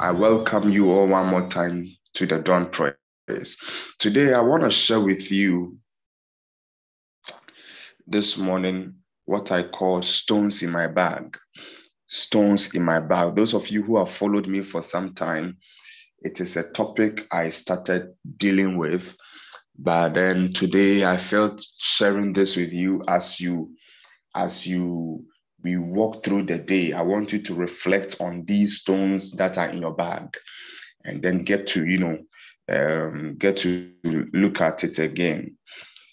I 0.00 0.12
welcome 0.12 0.70
you 0.70 0.92
all 0.92 1.08
one 1.08 1.26
more 1.26 1.48
time 1.48 1.88
to 2.14 2.24
the 2.24 2.38
dawn 2.38 2.70
prayers. 2.70 3.56
Today, 3.98 4.32
I 4.32 4.40
want 4.40 4.62
to 4.62 4.70
share 4.70 5.00
with 5.00 5.32
you 5.32 5.76
this 8.06 8.38
morning 8.38 8.94
what 9.24 9.50
I 9.50 9.64
call 9.64 10.02
stones 10.02 10.62
in 10.62 10.70
my 10.70 10.86
bag. 10.86 11.36
Stones 12.06 12.76
in 12.76 12.84
my 12.84 13.00
bag. 13.00 13.34
Those 13.34 13.54
of 13.54 13.68
you 13.70 13.82
who 13.82 13.98
have 13.98 14.08
followed 14.08 14.46
me 14.46 14.60
for 14.62 14.82
some 14.82 15.14
time, 15.14 15.56
it 16.20 16.40
is 16.40 16.56
a 16.56 16.70
topic 16.70 17.26
I 17.32 17.50
started 17.50 18.12
dealing 18.36 18.78
with. 18.78 19.16
But 19.76 20.10
then 20.10 20.52
today 20.52 21.04
I 21.04 21.16
felt 21.16 21.60
sharing 21.78 22.32
this 22.32 22.56
with 22.56 22.72
you 22.72 23.02
as 23.08 23.40
you 23.40 23.74
as 24.36 24.64
you 24.64 25.24
we 25.68 25.76
walk 25.76 26.24
through 26.24 26.44
the 26.44 26.58
day, 26.58 26.92
I 26.92 27.02
want 27.02 27.32
you 27.32 27.40
to 27.42 27.54
reflect 27.54 28.16
on 28.20 28.44
these 28.46 28.80
stones 28.80 29.36
that 29.36 29.58
are 29.58 29.68
in 29.68 29.82
your 29.82 29.94
bag 29.94 30.34
and 31.04 31.22
then 31.22 31.38
get 31.38 31.66
to, 31.68 31.86
you 31.86 31.98
know, 31.98 32.18
um, 32.70 33.36
get 33.36 33.58
to 33.58 33.92
look 34.04 34.60
at 34.60 34.84
it 34.84 34.98
again. 34.98 35.56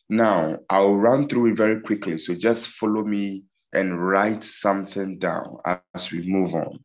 Now, 0.10 0.58
I'll 0.70 0.96
run 0.96 1.28
through 1.28 1.52
it 1.52 1.58
very 1.58 1.82
quickly. 1.82 2.18
So 2.18 2.36
just 2.36 2.70
follow 2.70 3.04
me 3.04 3.44
and 3.74 4.00
write 4.00 4.44
something 4.44 5.20
down 5.20 5.58
as 5.94 6.12
we 6.12 6.22
move 6.28 6.54
on. 6.54 6.80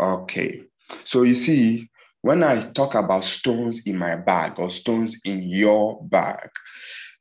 Okay. 0.00 0.64
So 1.04 1.22
you 1.22 1.34
see, 1.34 1.88
when 2.22 2.42
I 2.42 2.60
talk 2.72 2.94
about 2.94 3.24
stones 3.24 3.86
in 3.86 3.96
my 3.96 4.16
bag 4.16 4.58
or 4.58 4.70
stones 4.70 5.20
in 5.24 5.42
your 5.42 6.02
bag, 6.04 6.48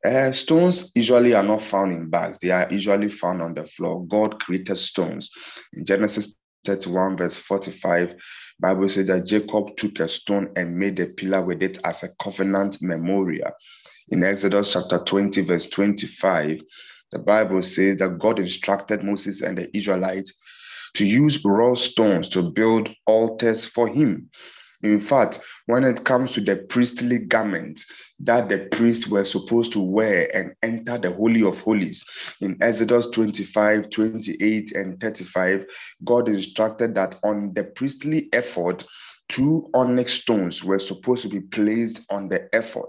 uh, 0.05 0.31
stones 0.31 0.92
usually 0.95 1.33
are 1.33 1.44
not 1.44 1.61
found 1.61 1.94
in 1.94 2.09
bags. 2.09 2.39
They 2.39 2.52
are 2.52 2.67
usually 2.72 3.09
found 3.09 3.42
on 3.42 3.53
the 3.53 3.66
floor. 3.66 4.05
God 4.05 4.39
created 4.39 4.78
stones. 4.78 5.30
In 5.73 5.86
Genesis 5.86 6.36
31 6.66 7.17
verse 7.17 7.38
45, 7.38 8.16
Bible 8.59 8.89
says 8.89 9.08
that 9.08 9.25
Jacob 9.25 9.75
took 9.77 10.00
a 10.00 10.08
stone 10.08 10.52
and 10.55 10.77
made 10.77 11.00
a 11.00 11.08
pillar 11.08 11.42
with 11.42 11.64
it 11.64 11.80
as 11.83 12.03
a 12.03 12.09
covenant 12.22 12.77
memorial. 12.81 13.52
In 14.09 14.23
Exodus 14.23 14.73
chapter 14.73 15.00
20 15.00 15.42
verse 15.42 15.70
25, 15.70 16.61
the 17.11 17.20
Bible 17.20 17.61
says 17.61 18.00
that 18.00 18.20
God 18.20 18.39
instructed 18.39 19.03
Moses 19.03 19.42
and 19.42 19.58
the 19.58 19.75
Israelites 19.75 20.33
to 20.95 21.05
use 21.05 21.44
raw 21.45 21.75
stones 21.75 22.30
to 22.30 22.52
build 22.52 22.89
altars 23.05 23.66
for 23.66 23.88
him. 23.88 24.30
In 24.81 24.99
fact, 24.99 25.39
when 25.66 25.83
it 25.83 26.05
comes 26.05 26.31
to 26.33 26.41
the 26.41 26.55
priestly 26.55 27.19
garment 27.19 27.81
that 28.22 28.47
the 28.47 28.59
priests 28.72 29.09
were 29.09 29.25
supposed 29.25 29.73
to 29.73 29.83
wear 29.83 30.33
and 30.33 30.53
enter 30.63 30.97
the 30.97 31.11
Holy 31.11 31.44
of 31.44 31.59
Holies, 31.61 32.05
in 32.39 32.58
Exodus 32.61 33.09
25, 33.09 33.89
28, 33.89 34.71
and 34.75 34.99
35, 34.99 35.66
God 36.05 36.30
instructed 36.30 36.95
that 36.95 37.19
on 37.23 37.53
the 37.53 37.66
priestly 37.66 38.30
ephod, 38.31 38.86
two 39.30 39.66
onyx 39.73 40.13
stones 40.13 40.63
were 40.63 40.80
supposed 40.80 41.23
to 41.23 41.30
be 41.30 41.39
placed 41.39 42.11
on 42.11 42.27
the 42.27 42.49
ephod 42.53 42.88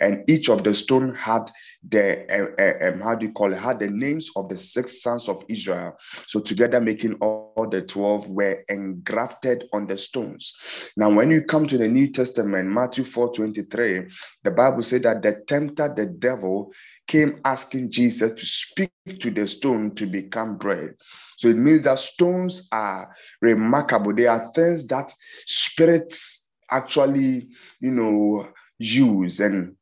and 0.00 0.28
each 0.28 0.48
of 0.48 0.62
the 0.64 0.74
stone 0.74 1.14
had 1.14 1.50
the 1.88 2.26
uh, 2.32 2.62
uh, 2.62 2.88
um, 2.88 3.00
how 3.00 3.14
do 3.14 3.26
you 3.26 3.32
call 3.32 3.52
it 3.52 3.58
had 3.58 3.78
the 3.78 3.88
names 3.88 4.30
of 4.36 4.48
the 4.48 4.56
six 4.56 5.02
sons 5.02 5.28
of 5.28 5.44
Israel. 5.48 5.96
So 6.26 6.40
together, 6.40 6.80
making 6.80 7.14
all, 7.14 7.52
all 7.56 7.68
the 7.68 7.82
twelve 7.82 8.28
were 8.28 8.62
engrafted 8.68 9.64
on 9.72 9.86
the 9.86 9.96
stones. 9.96 10.92
Now, 10.96 11.10
when 11.10 11.30
you 11.30 11.42
come 11.42 11.66
to 11.66 11.78
the 11.78 11.88
New 11.88 12.10
Testament, 12.10 12.68
Matthew 12.68 13.04
four 13.04 13.32
twenty 13.32 13.62
three, 13.62 14.08
the 14.42 14.50
Bible 14.50 14.82
said 14.82 15.04
that 15.04 15.22
the 15.22 15.42
tempter, 15.46 15.92
the 15.94 16.06
devil, 16.06 16.72
came 17.06 17.40
asking 17.44 17.90
Jesus 17.90 18.32
to 18.32 18.46
speak 18.46 18.90
to 19.20 19.30
the 19.30 19.46
stone 19.46 19.94
to 19.94 20.06
become 20.06 20.56
bread. 20.56 20.94
So 21.36 21.48
it 21.48 21.56
means 21.56 21.84
that 21.84 21.98
stones 21.98 22.68
are 22.72 23.14
remarkable. 23.40 24.14
They 24.14 24.26
are 24.26 24.50
things 24.52 24.86
that 24.88 25.12
spirits 25.46 26.50
actually, 26.70 27.48
you 27.80 27.90
know, 27.92 28.48
use. 28.78 29.40
And 29.40 29.76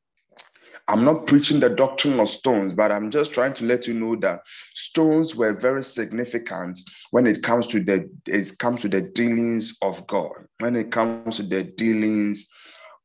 I'm 0.88 1.04
not 1.04 1.26
preaching 1.26 1.60
the 1.60 1.70
doctrine 1.70 2.20
of 2.20 2.28
stones, 2.28 2.74
but 2.74 2.92
I'm 2.92 3.10
just 3.10 3.32
trying 3.32 3.54
to 3.54 3.64
let 3.64 3.86
you 3.86 3.94
know 3.94 4.16
that 4.16 4.40
stones 4.74 5.34
were 5.34 5.52
very 5.52 5.82
significant 5.82 6.78
when 7.10 7.26
it 7.26 7.42
comes 7.42 7.66
to 7.68 7.82
the 7.82 8.10
it 8.26 8.58
comes 8.58 8.82
to 8.82 8.88
the 8.88 9.00
dealings 9.00 9.78
of 9.80 10.06
God. 10.06 10.32
When 10.60 10.76
it 10.76 10.92
comes 10.92 11.36
to 11.36 11.42
the 11.42 11.62
dealings 11.62 12.50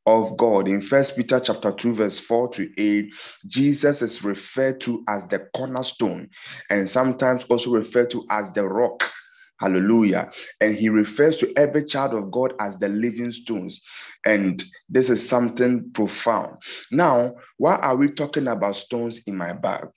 of 0.06 0.38
God. 0.38 0.68
In 0.68 0.82
First 0.82 1.16
Peter 1.16 1.40
chapter 1.40 1.72
2, 1.72 1.94
verse 1.94 2.20
4 2.20 2.50
to 2.50 2.70
8, 2.78 3.14
Jesus 3.46 4.02
is 4.02 4.24
referred 4.24 4.82
to 4.82 5.04
as 5.08 5.28
the 5.28 5.40
cornerstone 5.56 6.30
and 6.70 6.90
sometimes 6.90 7.44
also 7.46 7.72
referred 7.72 8.10
to 8.12 8.26
as 8.30 8.52
the 8.54 8.64
rock. 8.64 9.04
Hallelujah. 9.60 10.32
And 10.62 10.74
he 10.76 10.88
refers 10.90 11.38
to 11.38 11.54
every 11.58 11.84
child 11.84 12.14
of 12.14 12.32
God 12.32 12.54
as 12.62 12.80
the 12.80 12.88
living 12.88 13.32
stones. 13.32 13.82
And 14.26 14.64
this 14.88 15.10
is 15.10 15.28
something 15.28 15.92
profound. 15.92 16.64
Now, 16.92 17.36
why 17.58 17.76
are 17.76 17.96
we 17.96 18.12
talking 18.12 18.48
about 18.48 18.78
stones 18.78 19.28
in 19.28 19.36
my 19.36 19.54
bag? 19.54 19.88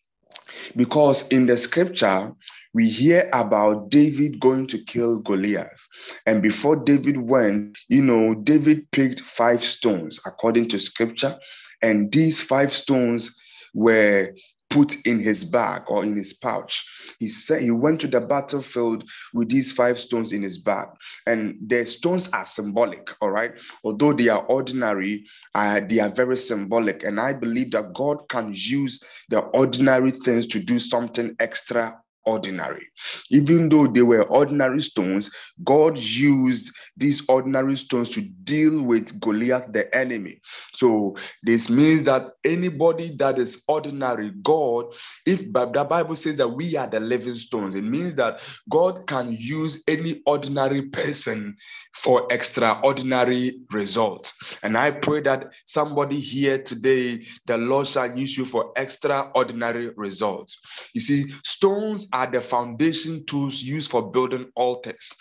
Because 0.77 1.29
in 1.29 1.47
the 1.47 1.57
scripture, 1.57 2.33
we 2.75 2.89
hear 2.89 3.29
about 3.33 3.91
David 3.91 4.41
going 4.41 4.67
to 4.69 4.79
kill 4.85 5.21
Goliath. 5.21 5.87
And 6.27 6.43
before 6.43 6.77
David 6.77 7.19
went, 7.19 7.79
you 7.89 8.03
know, 8.03 8.35
David 8.35 8.91
picked 8.91 9.21
five 9.21 9.63
stones 9.63 10.21
according 10.25 10.69
to 10.69 10.81
scripture. 10.81 11.37
And 11.83 12.11
these 12.13 12.41
five 12.43 12.73
stones 12.73 13.35
were 13.75 14.35
put 14.73 15.07
in 15.07 15.19
his 15.19 15.45
bag 15.45 15.83
or 15.89 16.03
in 16.03 16.17
his 16.17 16.33
pouch. 16.33 17.17
He 17.19 17.29
said 17.29 17.63
he 17.63 17.71
went 17.71 18.01
to 18.01 18.09
the 18.09 18.21
battlefield 18.21 19.05
with 19.35 19.49
these 19.49 19.73
five 19.73 20.01
stones 20.01 20.33
in 20.33 20.43
his 20.43 20.59
bag. 20.59 20.89
And 21.27 21.59
the 21.67 21.85
stones 21.85 22.31
are 22.33 22.45
symbolic, 22.45 23.11
all 23.21 23.31
right? 23.31 23.53
Although 23.85 24.15
they 24.15 24.29
are 24.29 24.45
ordinary, 24.47 25.27
uh, 25.55 25.81
they 25.87 26.01
are 26.01 26.09
very 26.09 26.37
symbolic. 26.37 27.05
And 27.05 27.21
I 27.21 27.35
believe 27.35 27.71
that 27.73 27.93
God 27.93 28.29
can 28.29 28.53
use 28.55 29.03
the 29.29 29.41
ordinary 29.41 30.11
things 30.11 30.47
to 30.49 30.59
do 30.59 30.79
something 30.79 31.37
extra 31.39 32.02
ordinary. 32.25 32.87
Even 33.31 33.69
though 33.69 33.87
they 33.87 34.03
were 34.03 34.25
ordinary 34.25 34.81
stones, 34.81 35.31
God 35.65 35.99
used 35.99 36.75
these 36.97 37.23
ordinary 37.29 37.77
stones 37.77 38.11
to 38.11 38.23
deal 38.45 38.83
with 38.83 39.21
Goliath, 39.21 39.73
the 39.73 39.95
enemy. 39.95 40.41
So 40.73 41.17
this 41.43 41.71
means 41.71 42.05
that 42.05 42.31
anybody 42.45 43.15
that 43.17 43.39
is 43.39 43.63
ordinary, 43.69 44.33
God, 44.43 44.87
if 45.27 45.53
the 45.53 45.87
Bible 45.89 46.15
says 46.15 46.37
that 46.39 46.49
we 46.49 46.77
are 46.77 46.87
the 46.87 47.01
living 47.01 47.35
stones, 47.35 47.75
it 47.75 47.85
means 47.85 48.15
that 48.15 48.43
God 48.71 49.07
can 49.07 49.37
use 49.39 49.83
any 49.89 50.23
ordinary 50.27 50.83
person 50.83 51.57
for 51.95 52.27
extraordinary 52.31 53.61
results. 53.71 54.59
And 54.63 54.77
I 54.77 54.91
pray 54.91 55.21
that 55.23 55.53
somebody 55.67 56.21
here 56.21 56.59
today, 56.63 57.25
the 57.47 57.59
Lord 57.59 57.87
shall 57.87 58.17
use 58.17 58.37
you 58.37 58.45
for 58.45 58.73
extraordinary 58.77 59.91
results. 59.97 60.91
You 60.95 61.01
see, 61.01 61.29
stones 61.45 62.09
are 62.13 62.31
the 62.31 62.41
foundation 62.41 63.25
tools 63.27 63.63
used 63.63 63.91
for 63.91 64.11
building 64.11 64.51
altars. 64.57 65.13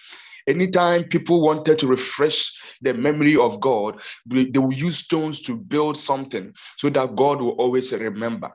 Anytime 0.47 1.03
people 1.03 1.41
wanted 1.41 1.77
to 1.79 1.87
refresh 1.87 2.77
the 2.81 2.93
memory 2.93 3.37
of 3.37 3.59
God, 3.59 4.01
they, 4.25 4.47
will 4.55 4.73
use 4.73 4.97
stones 4.97 5.41
to 5.43 5.57
build 5.57 5.97
something 5.97 6.53
so 6.77 6.89
that 6.89 7.15
God 7.15 7.41
will 7.41 7.51
always 7.51 7.93
remember. 7.93 8.51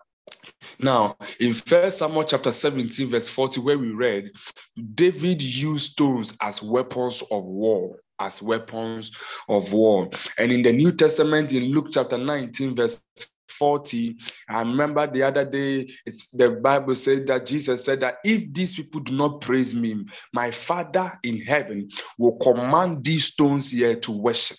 Now, 0.81 1.17
in 1.41 1.53
First 1.53 1.99
Samuel 1.99 2.25
chapter 2.25 2.53
17, 2.53 3.09
verse 3.09 3.29
40, 3.29 3.61
where 3.61 3.79
we 3.79 3.93
read, 3.93 4.31
David 4.95 5.43
used 5.43 5.93
stones 5.93 6.37
as 6.43 6.63
weapons 6.63 7.23
of 7.31 7.45
war, 7.45 8.01
as 8.19 8.43
weapons 8.43 9.13
of 9.49 9.73
war. 9.73 10.11
And 10.39 10.53
in 10.53 10.63
the 10.63 10.73
New 10.73 10.93
Testament, 10.93 11.53
in 11.53 11.73
Luke 11.73 11.89
chapter 11.93 12.19
19, 12.19 12.75
verse 12.75 13.05
40. 13.51 14.17
I 14.49 14.61
remember 14.61 15.07
the 15.07 15.23
other 15.23 15.45
day, 15.45 15.89
the 16.33 16.59
Bible 16.63 16.95
said 16.95 17.27
that 17.29 17.47
Jesus 17.47 17.85
said 17.85 18.01
that 18.01 18.17
if 18.25 18.53
these 18.53 18.77
people 18.77 19.01
do 19.01 19.15
not 19.15 19.41
praise 19.41 19.75
me, 19.75 20.05
my 20.33 20.51
Father 20.51 21.13
in 21.25 21.41
heaven 21.41 21.89
will 22.19 22.37
command 22.39 23.05
these 23.05 23.27
stones 23.27 23.73
here 23.73 23.97
to 23.97 24.13
worship. 24.13 24.59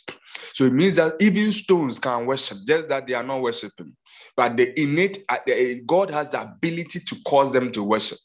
So 0.53 0.65
it 0.65 0.73
means 0.73 0.95
that 0.95 1.15
even 1.19 1.51
stones 1.51 1.99
can 1.99 2.25
worship, 2.25 2.57
just 2.67 2.89
that 2.89 3.07
they 3.07 3.13
are 3.13 3.23
not 3.23 3.41
worshiping. 3.41 3.95
But 4.35 4.57
the 4.57 4.79
innate, 4.79 5.19
uh, 5.29 5.37
God 5.85 6.09
has 6.09 6.29
the 6.29 6.41
ability 6.41 6.99
to 6.99 7.15
cause 7.25 7.53
them 7.53 7.71
to 7.71 7.83
worship. 7.83 8.19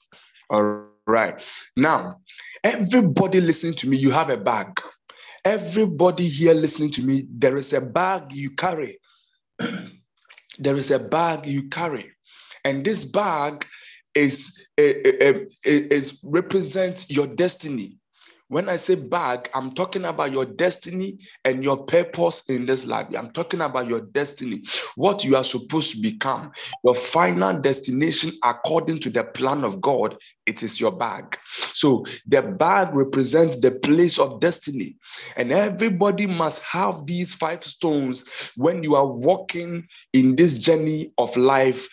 All 0.50 0.86
right. 1.06 1.42
Now, 1.76 2.20
everybody 2.62 3.40
listening 3.40 3.74
to 3.74 3.88
me, 3.88 3.96
you 3.96 4.10
have 4.10 4.30
a 4.30 4.36
bag. 4.36 4.80
Everybody 5.44 6.28
here 6.28 6.54
listening 6.54 6.90
to 6.90 7.02
me, 7.02 7.26
there 7.30 7.56
is 7.56 7.72
a 7.72 7.80
bag 7.80 8.32
you 8.32 8.50
carry 8.50 8.98
there 10.58 10.76
is 10.76 10.90
a 10.90 10.98
bag 10.98 11.46
you 11.46 11.68
carry, 11.68 12.10
and 12.64 12.84
this 12.84 13.04
bag 13.04 13.66
is, 14.14 14.66
is, 14.76 15.48
is 15.64 16.20
represents 16.24 17.10
your 17.10 17.26
destiny. 17.26 17.98
When 18.52 18.68
I 18.68 18.76
say 18.76 18.96
bag, 19.08 19.48
I'm 19.54 19.72
talking 19.72 20.04
about 20.04 20.30
your 20.30 20.44
destiny 20.44 21.16
and 21.42 21.64
your 21.64 21.84
purpose 21.84 22.50
in 22.50 22.66
this 22.66 22.86
life. 22.86 23.06
I'm 23.16 23.30
talking 23.30 23.62
about 23.62 23.88
your 23.88 24.02
destiny, 24.02 24.60
what 24.94 25.24
you 25.24 25.36
are 25.36 25.44
supposed 25.44 25.92
to 25.92 26.02
become, 26.02 26.52
your 26.84 26.94
final 26.94 27.58
destination 27.58 28.32
according 28.44 28.98
to 28.98 29.08
the 29.08 29.24
plan 29.24 29.64
of 29.64 29.80
God. 29.80 30.18
It 30.44 30.62
is 30.62 30.78
your 30.78 30.92
bag. 30.92 31.38
So 31.46 32.04
the 32.26 32.42
bag 32.42 32.94
represents 32.94 33.58
the 33.58 33.70
place 33.70 34.18
of 34.18 34.38
destiny. 34.40 34.96
And 35.38 35.50
everybody 35.50 36.26
must 36.26 36.62
have 36.64 37.06
these 37.06 37.34
five 37.34 37.64
stones 37.64 38.52
when 38.58 38.82
you 38.82 38.96
are 38.96 39.10
walking 39.10 39.88
in 40.12 40.36
this 40.36 40.58
journey 40.58 41.14
of 41.16 41.34
life 41.38 41.88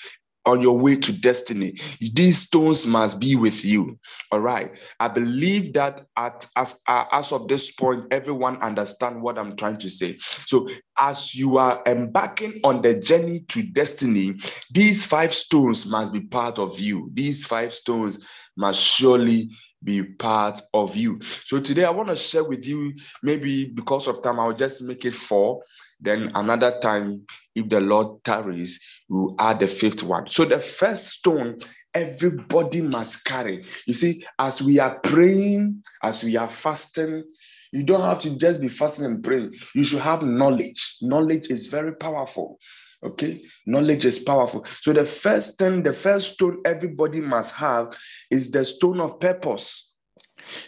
on 0.45 0.62
your 0.62 0.77
way 0.77 0.95
to 0.95 1.13
destiny. 1.21 1.74
These 2.00 2.39
stones 2.39 2.88
must 2.88 3.19
be 3.19 3.36
with 3.36 3.63
you. 3.63 4.00
All 4.31 4.39
right. 4.39 4.77
I 5.00 5.07
believe 5.07 5.74
that 5.74 6.06
at 6.18 6.47
as 6.56 6.81
uh, 6.88 7.06
as 7.12 7.31
of 7.31 7.47
this 7.47 7.71
point, 7.71 8.06
everyone 8.12 8.62
understand 8.62 9.21
what 9.21 9.38
I'm 9.38 9.56
trying 9.56 9.77
to 9.77 9.89
say. 9.89 10.18
So 10.19 10.69
as 11.00 11.36
you 11.36 11.57
are 11.57 11.81
embarking 11.86 12.59
on 12.63 12.81
the 12.81 13.00
journey 13.00 13.41
to 13.50 13.63
destiny, 13.71 14.36
these 14.71 15.06
five 15.06 15.33
stones 15.33 15.86
must 15.86 16.13
be 16.13 16.21
part 16.21 16.59
of 16.59 16.80
you. 16.80 17.09
These 17.13 17.45
five 17.45 17.74
stones 17.74 18.25
must 18.59 18.83
surely 18.83 19.50
be 19.81 20.03
part 20.03 20.59
of 20.73 20.95
you. 20.95 21.17
So 21.21 21.61
today 21.61 21.85
I 21.85 21.89
want 21.91 22.09
to 22.09 22.15
share 22.15 22.44
with 22.44 22.67
you, 22.67 22.94
maybe 23.23 23.65
because 23.65 24.07
of 24.07 24.21
time, 24.21 24.39
I'll 24.39 24.53
just 24.53 24.81
make 24.81 25.06
it 25.06 25.13
four. 25.13 25.61
Then 26.01 26.31
another 26.35 26.77
time, 26.81 27.25
if 27.56 27.69
the 27.69 27.79
Lord 27.79 28.23
tarries, 28.25 28.83
we'll 29.07 29.35
add 29.39 29.61
the 29.61 29.67
fifth 29.67 30.03
one. 30.03 30.27
So 30.27 30.44
the 30.44 30.59
first 30.59 31.07
stone 31.07 31.57
everybody 31.94 32.81
must 32.81 33.25
carry. 33.25 33.63
You 33.88 33.94
see, 33.94 34.23
as 34.38 34.61
we 34.61 34.79
are 34.79 35.00
praying, 35.00 35.81
as 36.03 36.23
we 36.23 36.35
are 36.35 36.50
fasting, 36.50 37.23
you 37.71 37.83
don't 37.83 38.01
have 38.01 38.19
to 38.21 38.38
just 38.38 38.59
be 38.59 38.67
fasting 38.67 39.06
and 39.06 39.23
praying. 39.23 39.53
You 39.73 39.83
should 39.83 40.01
have 40.01 40.23
knowledge. 40.23 40.97
Knowledge 41.01 41.50
is 41.50 41.67
very 41.67 41.95
powerful. 41.95 42.59
Okay, 43.01 43.42
knowledge 43.66 44.06
is 44.06 44.19
powerful. 44.19 44.66
So 44.81 44.92
the 44.92 45.06
first 45.06 45.57
thing, 45.57 45.84
the 45.84 45.94
first 45.94 46.34
stone 46.34 46.62
everybody 46.66 47.22
must 47.22 47.56
have 47.56 47.98
is 48.30 48.51
the 48.51 48.66
stone 48.66 49.00
of 49.00 49.19
purpose. 49.19 49.96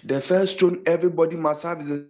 The 0.06 0.22
first 0.22 0.58
stone 0.58 0.82
everybody 0.86 1.36
must 1.36 1.64
have 1.64 1.82
is 1.82 1.90
the 1.90 2.10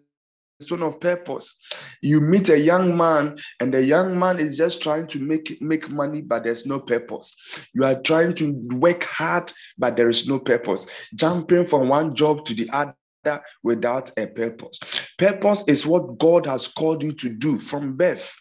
stone 0.62 0.84
of 0.84 1.00
purpose. 1.00 1.58
You 2.02 2.22
meet 2.22 2.50
a 2.50 2.60
young 2.60 2.96
man, 2.96 3.38
and 3.60 3.74
the 3.74 3.84
young 3.84 4.18
man 4.20 4.40
is 4.40 4.58
just 4.58 4.84
trying 4.84 5.08
to 5.08 5.20
make 5.20 5.60
make 5.60 5.90
money, 5.90 6.22
but 6.22 6.44
there's 6.44 6.68
no 6.68 6.80
purpose. 6.80 7.36
You 7.74 7.86
are 7.86 8.00
trying 8.02 8.36
to 8.36 8.54
work 8.74 9.04
hard, 9.04 9.52
but 9.78 9.98
there 9.98 10.10
is 10.10 10.30
no 10.30 10.38
purpose. 10.38 10.86
Jumping 11.16 11.66
from 11.66 11.90
one 11.90 12.16
job 12.16 12.46
to 12.46 12.54
the 12.54 12.70
other 12.70 13.42
without 13.64 14.12
a 14.18 14.28
purpose. 14.28 14.80
Purpose 15.18 15.68
is 15.68 15.86
what 15.86 16.18
God 16.20 16.46
has 16.46 16.68
called 16.68 17.04
you 17.04 17.12
to 17.14 17.34
do 17.34 17.58
from 17.58 17.96
birth. 17.96 18.36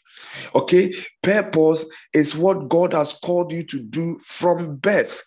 Okay, 0.55 0.93
purpose 1.23 1.85
is 2.15 2.37
what 2.37 2.69
God 2.69 2.93
has 2.93 3.13
called 3.13 3.53
you 3.53 3.65
to 3.65 3.83
do 3.85 4.19
from 4.23 4.77
birth. 4.77 5.23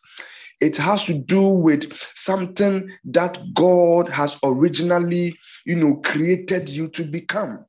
It 0.61 0.77
has 0.77 1.03
to 1.05 1.19
do 1.19 1.47
with 1.47 1.91
something 2.15 2.89
that 3.05 3.37
God 3.53 4.07
has 4.09 4.39
originally, 4.43 5.37
you 5.65 5.75
know, 5.75 5.97
created 6.05 6.69
you 6.69 6.87
to 6.89 7.03
become. 7.03 7.65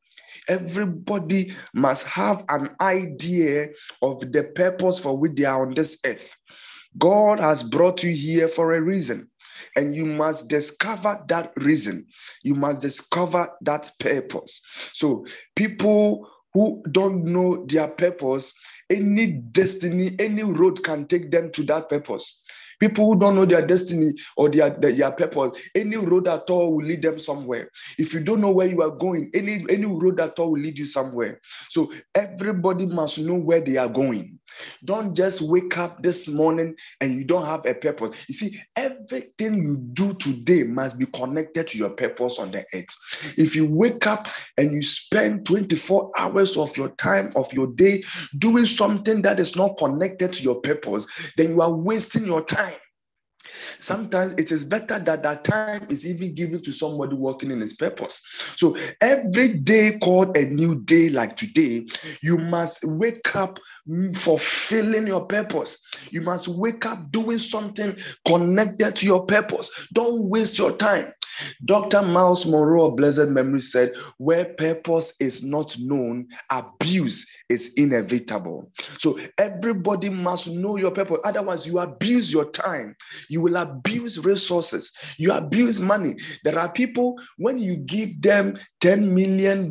Everybody 0.48 1.52
must 1.72 2.06
have 2.06 2.44
an 2.48 2.76
idea 2.80 3.68
of 4.02 4.20
the 4.32 4.44
purpose 4.54 5.00
for 5.00 5.16
which 5.16 5.34
they 5.34 5.44
are 5.44 5.66
on 5.66 5.74
this 5.74 5.98
earth. 6.04 6.36
God 6.98 7.40
has 7.40 7.62
brought 7.62 8.02
you 8.02 8.14
here 8.14 8.46
for 8.46 8.74
a 8.74 8.82
reason 8.82 9.28
and 9.76 9.94
you 9.94 10.06
must 10.06 10.48
discover 10.48 11.24
that 11.28 11.50
reason. 11.56 12.06
You 12.42 12.54
must 12.54 12.82
discover 12.82 13.50
that 13.62 13.90
purpose. 13.98 14.62
So, 14.92 15.26
people 15.56 16.28
who 16.54 16.82
don't 16.92 17.24
know 17.24 17.66
their 17.66 17.88
purpose, 17.88 18.54
any 18.88 19.32
destiny, 19.32 20.14
any 20.18 20.44
road 20.44 20.82
can 20.84 21.06
take 21.06 21.30
them 21.30 21.50
to 21.52 21.64
that 21.64 21.88
purpose. 21.88 22.40
People 22.80 23.06
who 23.06 23.18
don't 23.18 23.36
know 23.36 23.44
their 23.44 23.66
destiny 23.66 24.12
or 24.36 24.50
their, 24.50 24.70
their 24.70 25.10
purpose, 25.12 25.60
any 25.74 25.96
road 25.96 26.28
at 26.28 26.48
all 26.50 26.74
will 26.76 26.84
lead 26.84 27.02
them 27.02 27.18
somewhere. 27.18 27.70
If 27.98 28.12
you 28.12 28.20
don't 28.20 28.40
know 28.40 28.50
where 28.50 28.66
you 28.66 28.82
are 28.82 28.90
going, 28.90 29.30
any, 29.34 29.64
any 29.68 29.86
road 29.86 30.20
at 30.20 30.38
all 30.38 30.52
will 30.52 30.60
lead 30.60 30.78
you 30.78 30.86
somewhere. 30.86 31.40
So 31.68 31.92
everybody 32.14 32.86
must 32.86 33.20
know 33.20 33.36
where 33.38 33.60
they 33.60 33.76
are 33.76 33.88
going. 33.88 34.38
Don't 34.84 35.16
just 35.16 35.42
wake 35.42 35.78
up 35.78 36.02
this 36.02 36.32
morning 36.32 36.74
and 37.00 37.14
you 37.14 37.24
don't 37.24 37.46
have 37.46 37.66
a 37.66 37.74
purpose. 37.74 38.24
You 38.28 38.34
see, 38.34 38.58
everything 38.76 39.62
you 39.62 39.78
do 39.92 40.14
today 40.14 40.64
must 40.64 40.98
be 40.98 41.06
connected 41.06 41.68
to 41.68 41.78
your 41.78 41.90
purpose 41.90 42.38
on 42.38 42.50
the 42.50 42.64
earth. 42.74 43.34
If 43.38 43.56
you 43.56 43.66
wake 43.66 44.06
up 44.06 44.28
and 44.58 44.72
you 44.72 44.82
spend 44.82 45.46
24 45.46 46.12
hours 46.16 46.56
of 46.56 46.76
your 46.76 46.90
time, 46.96 47.30
of 47.36 47.52
your 47.52 47.68
day, 47.68 48.02
doing 48.38 48.66
something 48.66 49.22
that 49.22 49.40
is 49.40 49.56
not 49.56 49.78
connected 49.78 50.32
to 50.34 50.42
your 50.42 50.60
purpose, 50.60 51.06
then 51.36 51.50
you 51.50 51.60
are 51.60 51.74
wasting 51.74 52.26
your 52.26 52.44
time. 52.44 52.72
Sometimes 53.44 54.34
it 54.38 54.50
is 54.52 54.64
better 54.64 54.98
that 54.98 55.22
that 55.22 55.44
time 55.44 55.86
is 55.88 56.06
even 56.06 56.34
given 56.34 56.62
to 56.62 56.72
somebody 56.72 57.14
working 57.14 57.50
in 57.50 57.60
his 57.60 57.74
purpose. 57.74 58.20
So 58.56 58.76
every 59.00 59.58
day 59.58 59.98
called 59.98 60.36
a 60.36 60.44
new 60.44 60.80
day, 60.82 61.10
like 61.10 61.36
today, 61.36 61.86
you 62.22 62.38
must 62.38 62.84
wake 62.84 63.34
up 63.36 63.58
fulfilling 64.14 65.06
your 65.06 65.26
purpose. 65.26 66.08
You 66.10 66.22
must 66.22 66.48
wake 66.48 66.86
up 66.86 67.10
doing 67.10 67.38
something 67.38 67.94
connected 68.26 68.96
to 68.96 69.06
your 69.06 69.26
purpose. 69.26 69.70
Don't 69.92 70.28
waste 70.28 70.58
your 70.58 70.76
time. 70.76 71.06
Dr. 71.64 72.02
Myles 72.02 72.46
Munroe 72.46 72.86
of 72.86 72.96
blessed 72.96 73.28
memory 73.28 73.60
said, 73.60 73.92
Where 74.18 74.54
purpose 74.54 75.14
is 75.20 75.42
not 75.42 75.76
known, 75.78 76.28
abuse 76.50 77.30
is 77.48 77.74
inevitable. 77.76 78.70
So 78.98 79.18
everybody 79.38 80.08
must 80.08 80.48
know 80.48 80.76
your 80.76 80.90
purpose. 80.90 81.18
Otherwise, 81.24 81.66
you 81.66 81.78
abuse 81.80 82.32
your 82.32 82.50
time, 82.50 82.96
will 83.40 83.56
abuse 83.56 84.18
resources, 84.18 84.92
you 85.18 85.32
abuse 85.32 85.80
money. 85.80 86.16
There 86.44 86.58
are 86.58 86.72
people, 86.72 87.16
when 87.38 87.58
you 87.58 87.76
give 87.76 88.20
them 88.20 88.56
$10 88.82 89.10
million 89.10 89.70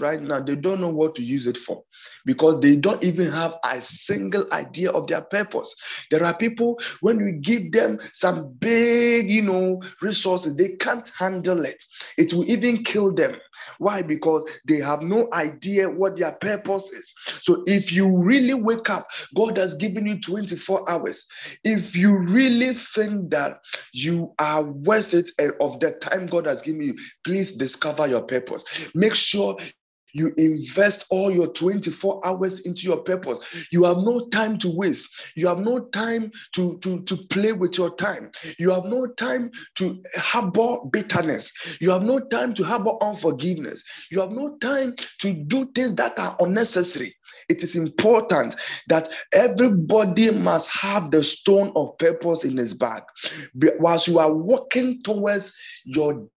right 0.00 0.22
now, 0.22 0.40
they 0.40 0.56
don't 0.56 0.80
know 0.80 0.90
what 0.90 1.14
to 1.16 1.22
use 1.22 1.46
it 1.46 1.56
for 1.56 1.82
because 2.24 2.60
they 2.60 2.76
don't 2.76 3.02
even 3.02 3.30
have 3.32 3.54
a 3.64 3.80
single 3.82 4.46
idea 4.52 4.90
of 4.90 5.06
their 5.06 5.22
purpose. 5.22 5.74
There 6.10 6.24
are 6.24 6.34
people, 6.34 6.78
when 7.00 7.18
you 7.20 7.32
give 7.32 7.72
them 7.72 7.98
some 8.12 8.52
big, 8.54 9.28
you 9.30 9.42
know, 9.42 9.82
resources, 10.00 10.56
they 10.56 10.70
can't 10.76 11.10
handle 11.18 11.64
it. 11.64 11.82
It 12.18 12.32
will 12.32 12.48
even 12.48 12.84
kill 12.84 13.12
them. 13.12 13.36
Why? 13.78 14.02
Because 14.02 14.44
they 14.66 14.78
have 14.78 15.02
no 15.02 15.28
idea 15.32 15.88
what 15.88 16.16
their 16.16 16.32
purpose 16.32 16.90
is. 16.92 17.12
So 17.40 17.62
if 17.66 17.92
you 17.92 18.08
really 18.16 18.54
wake 18.54 18.90
up, 18.90 19.08
God 19.34 19.56
has 19.56 19.74
given 19.74 20.06
you 20.06 20.20
24 20.20 20.90
hours. 20.90 21.26
If 21.64 21.96
you 21.96 22.16
really 22.18 22.74
think 22.74 23.01
that 23.08 23.60
you 23.92 24.34
are 24.38 24.62
worth 24.62 25.14
it 25.14 25.30
eh, 25.38 25.50
of 25.60 25.80
the 25.80 25.92
time 25.92 26.26
God 26.26 26.46
has 26.46 26.62
given 26.62 26.82
you, 26.82 26.94
please 27.24 27.56
discover 27.56 28.06
your 28.06 28.22
purpose. 28.22 28.64
Make 28.94 29.14
sure 29.14 29.56
you 30.12 30.32
invest 30.36 31.06
all 31.10 31.30
your 31.30 31.48
24 31.48 32.26
hours 32.26 32.66
into 32.66 32.82
your 32.82 32.98
purpose. 32.98 33.40
You 33.70 33.84
have 33.84 33.98
no 33.98 34.28
time 34.28 34.58
to 34.58 34.68
waste. 34.74 35.32
You 35.36 35.48
have 35.48 35.60
no 35.60 35.80
time 35.86 36.30
to, 36.54 36.78
to, 36.78 37.02
to 37.04 37.16
play 37.30 37.52
with 37.52 37.78
your 37.78 37.94
time. 37.96 38.30
You 38.58 38.70
have 38.70 38.84
no 38.84 39.06
time 39.06 39.50
to 39.76 40.02
harbor 40.16 40.78
bitterness. 40.90 41.76
You 41.80 41.90
have 41.90 42.02
no 42.02 42.18
time 42.20 42.54
to 42.54 42.64
harbor 42.64 42.92
unforgiveness. 43.00 43.82
You 44.10 44.20
have 44.20 44.32
no 44.32 44.56
time 44.58 44.94
to 45.20 45.44
do 45.44 45.66
things 45.74 45.94
that 45.96 46.18
are 46.18 46.36
unnecessary. 46.40 47.14
It 47.48 47.62
is 47.62 47.76
important 47.76 48.54
that 48.88 49.08
everybody 49.32 50.30
must 50.30 50.70
have 50.70 51.10
the 51.10 51.24
stone 51.24 51.72
of 51.76 51.96
purpose 51.98 52.44
in 52.44 52.56
his 52.56 52.74
bag. 52.74 53.02
Whilst 53.78 54.08
you 54.08 54.18
are 54.18 54.32
walking 54.32 55.00
towards 55.02 55.54
your 55.84 56.28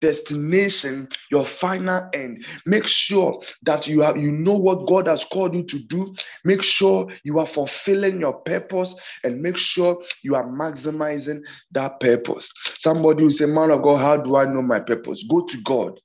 destination, 0.00 1.08
your 1.30 1.44
final 1.44 2.08
end. 2.12 2.44
Make 2.64 2.86
sure 2.86 3.40
that 3.62 3.86
you 3.86 4.00
have 4.00 4.16
you 4.16 4.32
know 4.32 4.54
what 4.54 4.86
God 4.86 5.06
has 5.06 5.24
called 5.24 5.54
you 5.54 5.62
to 5.64 5.78
do. 5.84 6.14
Make 6.44 6.62
sure 6.62 7.10
you 7.24 7.38
are 7.38 7.46
fulfilling 7.46 8.20
your 8.20 8.34
purpose 8.34 8.98
and 9.24 9.42
make 9.42 9.56
sure 9.56 10.02
you 10.22 10.34
are 10.34 10.46
maximizing 10.46 11.40
that 11.72 12.00
purpose. 12.00 12.50
Somebody 12.78 13.24
will 13.24 13.30
say, 13.30 13.46
Man 13.46 13.70
of 13.70 13.82
God, 13.82 13.98
how 13.98 14.16
do 14.16 14.36
I 14.36 14.44
know 14.44 14.62
my 14.62 14.80
purpose? 14.80 15.24
Go 15.28 15.44
to 15.44 15.62
God. 15.62 15.98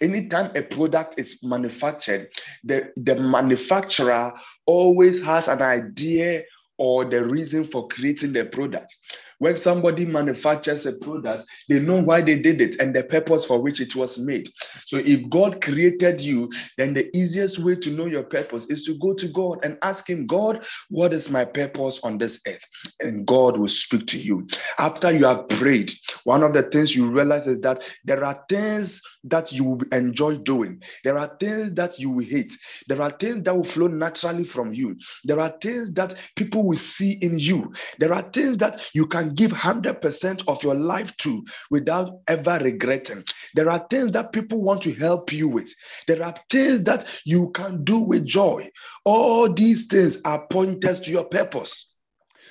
Anytime 0.00 0.50
a 0.54 0.62
product 0.62 1.18
is 1.18 1.42
manufactured, 1.42 2.28
the, 2.62 2.92
the 2.96 3.16
manufacturer 3.16 4.32
always 4.66 5.24
has 5.24 5.48
an 5.48 5.62
idea 5.62 6.42
or 6.78 7.04
the 7.04 7.24
reason 7.24 7.64
for 7.64 7.88
creating 7.88 8.32
the 8.32 8.44
product. 8.44 8.94
When 9.38 9.54
somebody 9.54 10.04
manufactures 10.04 10.86
a 10.86 10.92
product, 10.98 11.46
they 11.68 11.80
know 11.80 12.02
why 12.02 12.20
they 12.20 12.36
did 12.40 12.60
it 12.60 12.80
and 12.80 12.94
the 12.94 13.02
purpose 13.04 13.44
for 13.44 13.60
which 13.60 13.80
it 13.80 13.94
was 13.96 14.18
made. 14.18 14.48
So 14.86 14.98
if 14.98 15.28
God 15.28 15.60
created 15.60 16.20
you, 16.20 16.50
then 16.78 16.94
the 16.94 17.14
easiest 17.16 17.58
way 17.58 17.76
to 17.76 17.90
know 17.90 18.06
your 18.06 18.22
purpose 18.22 18.70
is 18.70 18.84
to 18.84 18.98
go 18.98 19.12
to 19.14 19.28
God 19.28 19.64
and 19.64 19.78
ask 19.82 20.08
Him, 20.08 20.26
God, 20.26 20.64
what 20.88 21.12
is 21.12 21.30
my 21.30 21.44
purpose 21.44 22.00
on 22.04 22.18
this 22.18 22.42
earth? 22.46 22.64
And 23.00 23.26
God 23.26 23.56
will 23.56 23.68
speak 23.68 24.06
to 24.08 24.18
you. 24.18 24.46
After 24.78 25.10
you 25.10 25.26
have 25.26 25.48
prayed, 25.48 25.92
one 26.24 26.42
of 26.42 26.52
the 26.52 26.62
things 26.62 26.94
you 26.94 27.10
realize 27.10 27.46
is 27.46 27.60
that 27.62 27.84
there 28.04 28.24
are 28.24 28.44
things 28.48 29.02
that 29.24 29.52
you 29.52 29.64
will 29.64 29.82
enjoy 29.92 30.36
doing, 30.38 30.80
there 31.02 31.18
are 31.18 31.34
things 31.40 31.72
that 31.74 31.98
you 31.98 32.10
will 32.10 32.24
hate, 32.24 32.52
there 32.88 33.00
are 33.00 33.10
things 33.10 33.42
that 33.42 33.56
will 33.56 33.64
flow 33.64 33.86
naturally 33.86 34.44
from 34.44 34.72
you, 34.72 34.96
there 35.24 35.40
are 35.40 35.54
things 35.60 35.94
that 35.94 36.14
people 36.36 36.62
will 36.62 36.76
see 36.76 37.18
in 37.22 37.38
you, 37.38 37.72
there 37.98 38.12
are 38.12 38.22
things 38.22 38.58
that 38.58 38.80
you 38.94 39.06
can 39.06 39.33
give 39.34 39.52
100% 39.52 40.48
of 40.48 40.62
your 40.62 40.74
life 40.74 41.16
to 41.18 41.44
without 41.70 42.20
ever 42.28 42.58
regretting. 42.62 43.24
There 43.54 43.70
are 43.70 43.86
things 43.90 44.12
that 44.12 44.32
people 44.32 44.62
want 44.62 44.82
to 44.82 44.94
help 44.94 45.32
you 45.32 45.48
with, 45.48 45.72
there 46.06 46.22
are 46.22 46.34
things 46.50 46.84
that 46.84 47.06
you 47.24 47.50
can 47.50 47.84
do 47.84 47.98
with 47.98 48.26
joy. 48.26 48.68
All 49.04 49.52
these 49.52 49.86
things 49.86 50.22
are 50.24 50.46
pointers 50.48 51.00
to 51.00 51.10
your 51.10 51.24
purpose. 51.24 51.96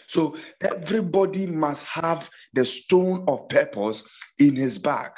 So 0.08 0.36
everybody 0.62 1.48
must 1.48 1.88
have 1.88 2.30
the 2.54 2.66
stone 2.66 3.26
of 3.28 3.50
purpose 3.50 4.08
in 4.40 4.56
his 4.56 4.78
bag. 4.78 5.12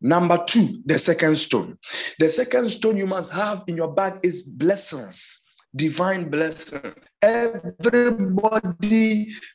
Number 0.00 0.42
two, 0.46 0.82
the 0.86 0.98
second 0.98 1.36
stone. 1.36 1.76
The 2.18 2.28
second 2.28 2.70
stone 2.70 2.96
you 2.96 3.06
must 3.06 3.32
have 3.32 3.62
in 3.66 3.76
your 3.76 3.92
bag 3.92 4.20
is 4.22 4.42
blessings, 4.44 5.39
divine 5.74 6.30
blessing. 6.30 6.92
Everybody 7.22 8.12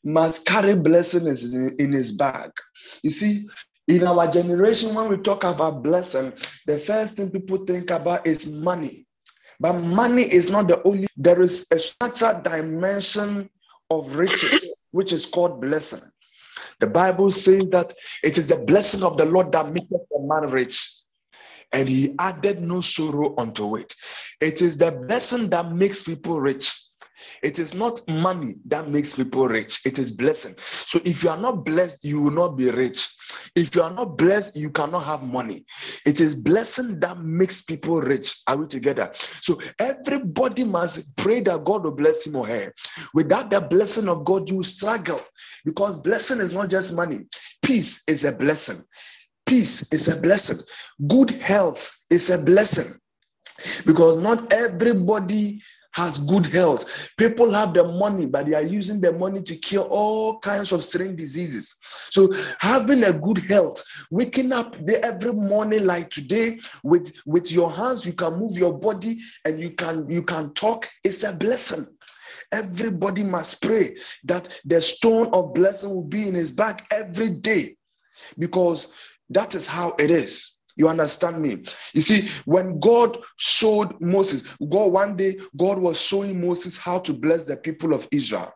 must 0.04 0.46
carry 0.46 0.76
blessings 0.76 1.54
in 1.54 1.92
his 1.92 2.12
bag. 2.12 2.52
You 3.04 3.10
see, 3.10 3.48
in 3.88 4.06
our 4.08 4.30
generation, 4.32 4.94
when 4.96 5.10
we 5.10 5.18
talk 5.18 5.44
about 5.44 5.84
blessing, 5.84 6.34
the 6.66 6.78
first 6.78 7.18
thing 7.18 7.32
people 7.32 7.58
think 7.66 7.92
about 7.92 8.26
is 8.26 8.52
money. 8.52 9.06
But 9.60 9.74
money 9.74 10.24
is 10.24 10.50
not 10.52 10.68
the 10.68 10.82
only, 10.84 11.08
there 11.16 11.42
is 11.42 11.68
a 11.72 11.80
structured 11.80 12.44
dimension 12.44 13.50
of 13.90 14.18
riches, 14.18 14.84
which 14.92 15.14
is 15.14 15.26
called 15.26 15.62
blessing. 15.62 16.02
The 16.80 16.88
Bible 16.88 17.32
says 17.32 17.64
that 17.72 17.94
it 18.24 18.38
is 18.38 18.48
the 18.48 18.58
blessing 18.58 19.04
of 19.04 19.18
the 19.18 19.26
Lord 19.26 19.52
that 19.52 19.72
maketh 19.72 19.92
a 19.92 20.22
man 20.22 20.50
rich, 20.50 20.95
and 21.74 21.88
he 21.88 22.16
added 22.20 22.62
no 22.62 22.82
sorrow 22.82 23.34
unto 23.38 23.78
it. 23.78 23.94
It 24.42 24.62
is 24.62 24.78
the 24.78 24.92
blessing 24.92 25.50
that 25.50 25.72
makes 25.72 26.04
people 26.04 26.40
rich. 26.40 26.74
It 27.44 27.60
is 27.60 27.74
not 27.74 28.02
money 28.08 28.56
that 28.66 28.90
makes 28.90 29.16
people 29.16 29.48
rich, 29.48 29.82
it 29.86 30.00
is 30.00 30.12
blessing. 30.12 30.54
So 30.58 31.00
if 31.06 31.24
you 31.24 31.30
are 31.30 31.38
not 31.38 31.66
blessed, 31.66 32.04
you 32.04 32.22
will 32.22 32.32
not 32.32 32.58
be 32.58 32.70
rich. 32.70 33.08
If 33.56 33.76
you 33.76 33.84
are 33.84 33.94
not 33.94 34.18
blessed, 34.18 34.56
you 34.56 34.70
cannot 34.70 35.06
have 35.06 35.24
money. 35.24 35.66
It 36.06 36.20
is 36.20 36.36
blessing 36.36 37.00
that 37.00 37.20
makes 37.20 37.62
people 37.62 38.02
rich. 38.02 38.42
Are 38.48 38.58
we 38.58 38.68
together? 38.68 39.12
So 39.14 39.60
everybody 39.80 40.64
must 40.64 41.16
pray 41.18 41.42
that 41.42 41.64
God 41.64 41.84
will 41.84 41.92
bless 41.92 42.26
him 42.26 42.36
or 42.36 42.48
her. 42.48 42.74
Without 43.14 43.50
the 43.50 43.62
blessing 43.62 44.10
of 44.10 44.26
God, 44.26 44.50
you 44.50 44.64
struggle 44.64 45.22
because 45.64 45.98
blessing 45.98 46.40
is 46.40 46.54
not 46.54 46.70
just 46.70 46.96
money, 46.96 47.26
peace 47.64 48.04
is 48.08 48.26
a 48.26 48.32
blessing. 48.32 48.84
Peace 49.46 49.92
is 49.94 50.08
a 50.08 50.20
blessing. 50.22 50.58
Good 51.08 51.32
health 51.32 52.06
is 52.10 52.30
a 52.30 52.44
blessing 52.44 53.00
because 53.86 54.18
not 54.18 54.52
everybody 54.52 55.62
has 55.96 56.20
good 56.20 56.46
health. 56.48 57.10
People 57.18 57.54
have 57.54 57.74
the 57.74 57.84
money, 57.84 58.26
but 58.26 58.46
they 58.46 58.54
are 58.54 58.62
using 58.62 59.00
the 59.00 59.14
money 59.14 59.42
to 59.42 59.56
cure 59.56 59.86
all 59.86 60.40
kinds 60.40 60.74
of 60.74 60.84
strange 60.84 61.18
diseases. 61.18 61.78
So 62.10 62.34
having 62.60 63.06
a 63.06 63.14
good 63.14 63.38
health, 63.38 63.82
waking 64.12 64.52
up 64.52 64.76
every 64.90 65.32
morning 65.32 65.86
like 65.86 66.10
today 66.10 66.60
with, 66.84 67.16
with 67.26 67.50
your 67.52 67.72
hands, 67.72 68.06
you 68.06 68.12
can 68.12 68.38
move 68.38 68.58
your 68.58 68.78
body 68.78 69.20
and 69.46 69.64
you 69.64 69.72
can 69.72 70.10
you 70.10 70.22
can 70.22 70.54
talk. 70.54 70.90
It's 71.06 71.24
a 71.24 71.34
blessing. 71.34 71.86
Everybody 72.52 73.24
must 73.24 73.62
pray 73.62 73.96
that 74.26 74.60
the 74.66 74.82
stone 74.82 75.30
of 75.34 75.54
blessing 75.54 75.92
will 75.92 76.04
be 76.04 76.28
in 76.28 76.34
his 76.36 76.52
back 76.52 76.88
every 76.92 77.30
day 77.30 77.78
because 78.38 78.94
that 79.30 79.56
is 79.56 79.68
how 79.68 79.94
it 80.00 80.12
is. 80.12 80.56
You 80.78 80.90
understand 80.90 81.42
me? 81.42 81.64
You 81.94 82.02
see, 82.02 82.30
when 82.44 82.80
God 82.80 83.18
showed 83.38 84.00
Moses, 84.02 84.56
God 84.70 84.92
one 84.92 85.16
day, 85.16 85.38
God 85.56 85.78
was 85.78 86.00
showing 86.00 86.42
Moses 86.42 86.78
how 86.78 87.00
to 87.00 87.14
bless 87.14 87.46
the 87.46 87.56
people 87.56 87.94
of 87.94 88.08
Israel. 88.12 88.52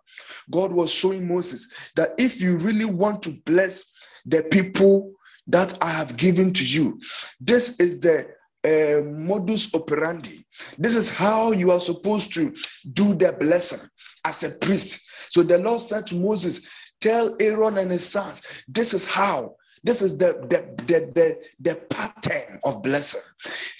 God 0.52 0.72
was 0.72 0.92
showing 0.92 1.28
Moses 1.28 1.74
that 1.96 2.16
if 2.18 2.42
you 2.42 2.58
really 2.58 2.86
want 2.86 3.24
to 3.24 3.32
bless 3.46 3.84
the 4.26 4.44
people 4.44 5.14
that 5.48 5.78
I 5.82 5.92
have 5.92 6.18
given 6.18 6.52
to 6.54 6.66
you, 6.66 7.00
this 7.40 7.80
is 7.80 8.02
the 8.02 8.28
uh, 8.66 9.02
modus 9.06 9.74
operandi. 9.74 10.46
This 10.78 10.96
is 10.96 11.14
how 11.14 11.54
you 11.54 11.72
are 11.72 11.80
supposed 11.80 12.34
to 12.34 12.54
do 12.92 13.14
the 13.14 13.32
blessing 13.32 13.88
as 14.26 14.44
a 14.44 14.58
priest. 14.60 15.10
So 15.32 15.42
the 15.42 15.58
Lord 15.58 15.80
said 15.80 16.08
to 16.08 16.16
Moses, 16.16 16.70
Tell 17.00 17.38
Aaron 17.40 17.78
and 17.78 17.92
his 17.92 18.06
sons, 18.06 18.64
this 18.68 18.94
is 18.94 19.06
how 19.06 19.56
this 19.84 20.02
is 20.02 20.18
the, 20.18 20.34
the, 20.50 20.84
the, 20.86 21.12
the, 21.14 21.48
the 21.60 21.76
pattern 21.90 22.60
of 22.64 22.82
blessing. 22.84 23.22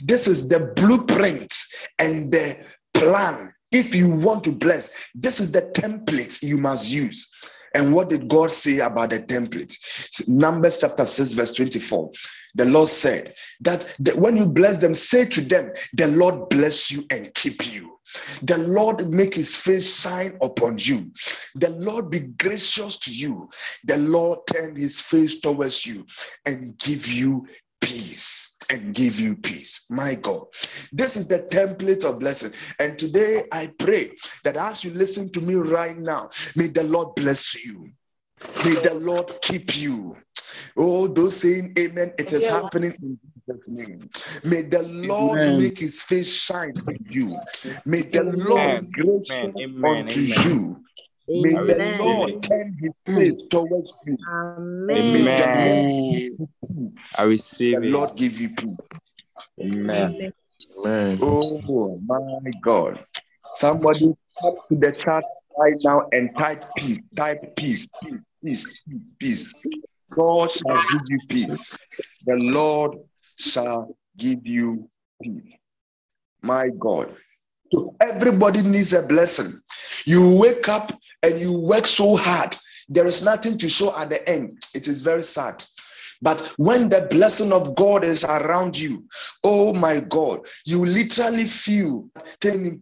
This 0.02 0.28
is 0.28 0.48
the 0.48 0.74
blueprint 0.76 1.54
and 1.98 2.32
the 2.32 2.58
plan. 2.94 3.54
If 3.72 3.94
you 3.94 4.10
want 4.10 4.44
to 4.46 4.52
bless, 4.52 5.12
this 5.14 5.40
is 5.40 5.52
the 5.52 5.62
template 5.62 6.42
you 6.42 6.58
must 6.58 6.92
use. 6.92 7.32
And 7.74 7.94
what 7.94 8.10
did 8.10 8.28
God 8.28 8.52
say 8.52 8.80
about 8.80 9.12
the 9.12 9.20
template? 9.20 9.76
Numbers 10.28 10.78
chapter 10.80 11.06
6, 11.06 11.34
verse 11.34 11.52
24. 11.54 12.12
The 12.56 12.66
Lord 12.66 12.88
said 12.88 13.36
that 13.62 13.86
when 14.16 14.38
you 14.38 14.46
bless 14.46 14.80
them, 14.80 14.96
say 14.96 15.26
to 15.26 15.42
them, 15.42 15.72
The 15.94 16.08
Lord 16.08 16.50
bless 16.50 16.92
you 16.92 17.04
and 17.12 17.34
keep 17.34 17.72
you. 17.72 18.00
The 18.42 18.58
Lord 18.58 19.08
make 19.10 19.36
his 19.36 19.56
face 19.56 20.02
shine 20.02 20.38
upon 20.42 20.78
you. 20.80 21.12
The 21.56 21.70
Lord 21.70 22.10
be 22.10 22.22
gracious 22.22 22.98
to 23.00 23.14
you. 23.14 23.50
The 23.84 23.98
Lord 23.98 24.40
turn 24.48 24.76
his 24.76 25.00
face 25.00 25.40
towards 25.40 25.86
you 25.86 26.06
and 26.46 26.78
give 26.80 27.08
you 27.08 27.46
peace 27.82 28.58
and 28.70 28.94
give 28.94 29.20
you 29.20 29.36
peace. 29.36 29.90
My 29.90 30.16
God, 30.16 30.46
this 30.92 31.18
is 31.18 31.28
the 31.28 31.40
template 31.40 32.06
of 32.06 32.20
blessing. 32.20 32.52
And 32.80 32.98
today 32.98 33.44
I 33.52 33.72
pray 33.80 34.12
that 34.44 34.58
as 34.58 34.84
you 34.84 34.92
listen 34.92 35.32
to 35.32 35.42
me 35.42 35.56
right 35.56 35.98
now, 35.98 36.30
may 36.56 36.68
the 36.68 36.84
Lord 36.84 37.16
bless 37.16 37.66
you. 37.66 37.90
May 38.64 38.76
the 38.76 39.00
Lord 39.02 39.32
keep 39.42 39.78
you. 39.78 40.16
Oh, 40.78 41.08
those 41.08 41.38
saying 41.38 41.74
amen, 41.78 42.14
it 42.18 42.32
is 42.32 42.48
happening 42.48 42.96
in 43.02 43.20
Jesus' 43.48 43.68
name. 43.68 44.10
May 44.44 44.62
the 44.62 44.82
Lord 44.84 45.40
amen. 45.40 45.58
make 45.58 45.78
his 45.78 46.02
face 46.02 46.32
shine 46.32 46.74
on 46.88 46.98
you. 47.10 47.36
May 47.86 48.04
the 48.04 48.22
amen. 48.22 48.46
Lord 48.46 48.92
gracious 48.92 49.56
amen. 49.62 50.02
unto 50.02 50.20
you. 50.20 50.84
May 51.36 51.56
Amen. 51.56 51.98
the 51.98 52.04
Lord 52.04 52.44
turn 52.44 52.78
his 52.82 52.92
mm. 53.08 53.16
face 53.16 53.48
towards 53.48 53.94
you. 54.06 54.18
Amen. 54.28 55.18
Amen. 55.18 56.28
I 57.20 57.24
receive 57.26 57.82
the 57.82 57.88
it. 57.88 57.92
Lord 57.92 58.16
give 58.16 58.40
you 58.40 58.50
peace. 58.50 58.78
Amen. 59.62 60.32
Amen. 60.78 61.20
Oh 61.22 62.00
my 62.06 62.52
God. 62.62 63.06
Somebody 63.56 64.14
come 64.42 64.56
to 64.70 64.76
the 64.76 64.92
chat 64.92 65.24
right 65.58 65.76
now 65.84 66.08
and 66.12 66.36
type 66.36 66.64
peace. 66.78 67.00
Type 67.16 67.56
peace. 67.56 67.88
Peace. 68.02 68.22
Peace. 68.44 68.84
Peace. 69.20 69.62
peace. 69.62 69.86
God 70.16 70.50
shall 70.50 70.78
give 70.78 71.02
you 71.10 71.20
peace. 71.28 71.78
The 72.26 72.36
Lord 72.36 72.98
shall 73.38 73.96
give 74.18 74.46
you 74.46 74.90
peace. 75.22 75.58
My 76.42 76.70
God. 76.70 77.16
So 77.72 77.96
everybody 78.02 78.62
needs 78.62 78.94
a 78.94 79.02
blessing. 79.02 79.54
You 80.06 80.28
wake 80.36 80.68
up 80.68 80.92
and 81.24 81.40
you 81.40 81.58
work 81.58 81.86
so 81.86 82.16
hard. 82.16 82.56
There 82.88 83.08
is 83.08 83.24
nothing 83.24 83.58
to 83.60 83.70
show 83.70 83.96
at 83.96 84.10
the 84.10 84.28
end. 84.28 84.58
It 84.74 84.88
is 84.88 85.02
very 85.02 85.24
sad. 85.24 85.64
But 86.22 86.42
when 86.58 86.90
the 86.90 87.02
blessing 87.10 87.54
of 87.54 87.76
God 87.76 88.04
is 88.04 88.24
around 88.26 88.78
you, 88.78 89.06
oh 89.44 89.74
my 89.74 90.02
God, 90.02 90.48
you 90.66 90.86
literally 90.86 91.46
feel 91.46 92.10
things 92.42 92.68
in 92.68 92.82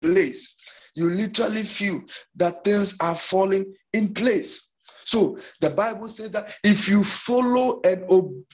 place. 0.00 0.58
You 0.94 1.10
literally 1.10 1.62
feel 1.62 2.02
that 2.36 2.64
things 2.64 2.96
are 3.00 3.14
falling 3.14 3.72
in 3.92 4.12
place. 4.12 4.74
So 5.04 5.38
the 5.60 5.70
Bible 5.70 6.08
says 6.08 6.30
that 6.32 6.54
if 6.64 6.88
you 6.88 7.04
follow 7.04 7.80
and 7.84 8.04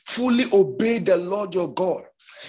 fully 0.06 0.46
obey 0.52 0.98
the 0.98 1.16
Lord 1.16 1.54
your 1.54 1.72
God, 1.72 2.04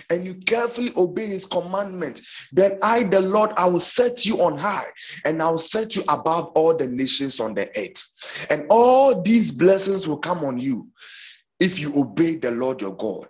and 0.09 0.25
you 0.25 0.35
carefully 0.35 0.93
obey 0.95 1.27
his 1.27 1.45
commandment, 1.45 2.21
then 2.51 2.77
I, 2.81 3.03
the 3.03 3.21
Lord, 3.21 3.51
I 3.57 3.65
will 3.65 3.79
set 3.79 4.25
you 4.25 4.41
on 4.41 4.57
high 4.57 4.87
and 5.25 5.41
I 5.41 5.49
will 5.49 5.59
set 5.59 5.95
you 5.95 6.03
above 6.07 6.47
all 6.55 6.75
the 6.75 6.87
nations 6.87 7.39
on 7.39 7.53
the 7.53 7.69
earth. 7.77 8.47
And 8.49 8.65
all 8.69 9.21
these 9.21 9.51
blessings 9.51 10.07
will 10.07 10.17
come 10.17 10.43
on 10.43 10.59
you 10.59 10.87
if 11.59 11.79
you 11.79 11.97
obey 11.99 12.35
the 12.35 12.51
Lord 12.51 12.81
your 12.81 12.95
God. 12.95 13.27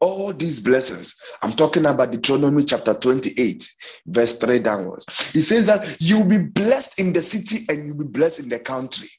All 0.00 0.32
these 0.32 0.60
blessings, 0.60 1.20
I'm 1.42 1.52
talking 1.52 1.84
about 1.84 2.10
Deuteronomy 2.10 2.64
chapter 2.64 2.94
28, 2.94 3.70
verse 4.06 4.38
3 4.38 4.58
downwards. 4.60 5.30
He 5.30 5.42
says 5.42 5.66
that 5.66 6.00
you 6.00 6.18
will 6.18 6.24
be 6.24 6.38
blessed 6.38 6.98
in 6.98 7.12
the 7.12 7.20
city 7.20 7.66
and 7.68 7.86
you'll 7.86 7.98
be 7.98 8.04
blessed 8.04 8.40
in 8.40 8.48
the 8.48 8.60
country. 8.60 9.10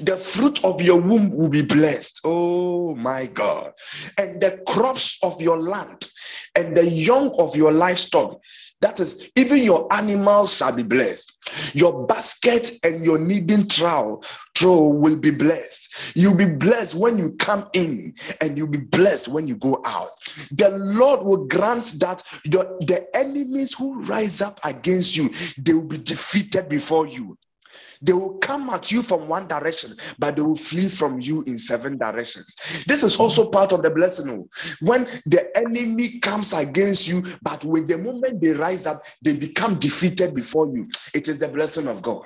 The 0.00 0.16
fruit 0.16 0.64
of 0.64 0.80
your 0.80 1.00
womb 1.00 1.30
will 1.30 1.48
be 1.48 1.62
blessed. 1.62 2.20
Oh 2.24 2.94
my 2.94 3.26
God. 3.26 3.72
And 4.18 4.40
the 4.40 4.62
crops 4.66 5.18
of 5.22 5.40
your 5.40 5.58
land 5.58 6.08
and 6.56 6.76
the 6.76 6.86
young 6.86 7.30
of 7.38 7.56
your 7.56 7.72
livestock 7.72 8.40
that 8.80 8.98
is, 8.98 9.30
even 9.36 9.62
your 9.62 9.92
animals 9.92 10.56
shall 10.56 10.72
be 10.72 10.82
blessed. 10.82 11.30
Your 11.74 12.06
basket 12.06 12.70
and 12.82 13.04
your 13.04 13.18
kneading 13.18 13.68
trowel 13.68 14.24
will 14.62 15.16
be 15.16 15.30
blessed. 15.30 16.16
You'll 16.16 16.34
be 16.34 16.46
blessed 16.46 16.94
when 16.94 17.18
you 17.18 17.32
come 17.32 17.68
in, 17.72 18.14
and 18.40 18.56
you'll 18.56 18.68
be 18.68 18.78
blessed 18.78 19.28
when 19.28 19.48
you 19.48 19.56
go 19.56 19.82
out. 19.86 20.10
The 20.52 20.70
Lord 20.70 21.22
will 21.24 21.46
grant 21.46 21.94
that 22.00 22.22
your, 22.44 22.76
the 22.80 23.06
enemies 23.14 23.74
who 23.74 24.02
rise 24.02 24.42
up 24.42 24.60
against 24.64 25.16
you, 25.16 25.30
they 25.58 25.72
will 25.72 25.82
be 25.82 25.98
defeated 25.98 26.68
before 26.68 27.06
you. 27.06 27.36
They 28.02 28.12
will 28.12 28.38
come 28.38 28.70
at 28.70 28.90
you 28.90 29.02
from 29.02 29.28
one 29.28 29.46
direction, 29.46 29.94
but 30.18 30.36
they 30.36 30.42
will 30.42 30.54
flee 30.54 30.88
from 30.88 31.20
you 31.20 31.42
in 31.42 31.58
seven 31.58 31.98
directions. 31.98 32.54
This 32.86 33.02
is 33.02 33.18
also 33.20 33.50
part 33.50 33.72
of 33.72 33.82
the 33.82 33.90
blessing. 33.90 34.30
Oh. 34.30 34.48
When 34.80 35.06
the 35.26 35.54
enemy 35.56 36.18
comes 36.20 36.52
against 36.52 37.08
you, 37.08 37.22
but 37.42 37.64
with 37.64 37.88
the 37.88 37.98
moment 37.98 38.40
they 38.40 38.52
rise 38.52 38.86
up, 38.86 39.02
they 39.22 39.36
become 39.36 39.78
defeated 39.78 40.34
before 40.34 40.66
you. 40.74 40.88
It 41.14 41.28
is 41.28 41.38
the 41.38 41.48
blessing 41.48 41.88
of 41.88 42.00
God. 42.00 42.24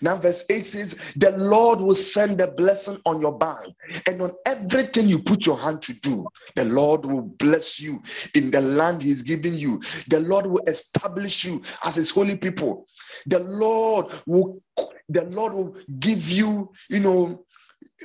Now, 0.00 0.16
verse 0.16 0.44
8 0.48 0.64
says, 0.64 1.12
The 1.16 1.32
Lord 1.36 1.80
will 1.80 1.94
send 1.94 2.38
the 2.38 2.48
blessing 2.48 2.98
on 3.04 3.20
your 3.20 3.36
barn 3.36 3.74
and 4.06 4.22
on 4.22 4.32
everything 4.46 5.08
you 5.08 5.18
put 5.18 5.44
your 5.44 5.58
hand 5.58 5.82
to 5.82 5.92
do. 6.00 6.26
The 6.54 6.64
Lord 6.64 7.04
will 7.04 7.22
bless 7.22 7.80
you 7.80 8.02
in 8.34 8.50
the 8.50 8.60
land 8.60 9.02
He's 9.02 9.22
giving 9.22 9.54
you. 9.54 9.80
The 10.08 10.20
Lord 10.20 10.46
will 10.46 10.62
establish 10.66 11.44
you 11.44 11.62
as 11.84 11.96
His 11.96 12.10
holy 12.10 12.36
people. 12.36 12.86
The 13.26 13.40
Lord 13.40 14.12
will 14.26 14.62
the 15.08 15.22
Lord 15.22 15.52
will 15.52 15.76
give 15.98 16.28
you, 16.30 16.72
you 16.88 17.00
know, 17.00 17.44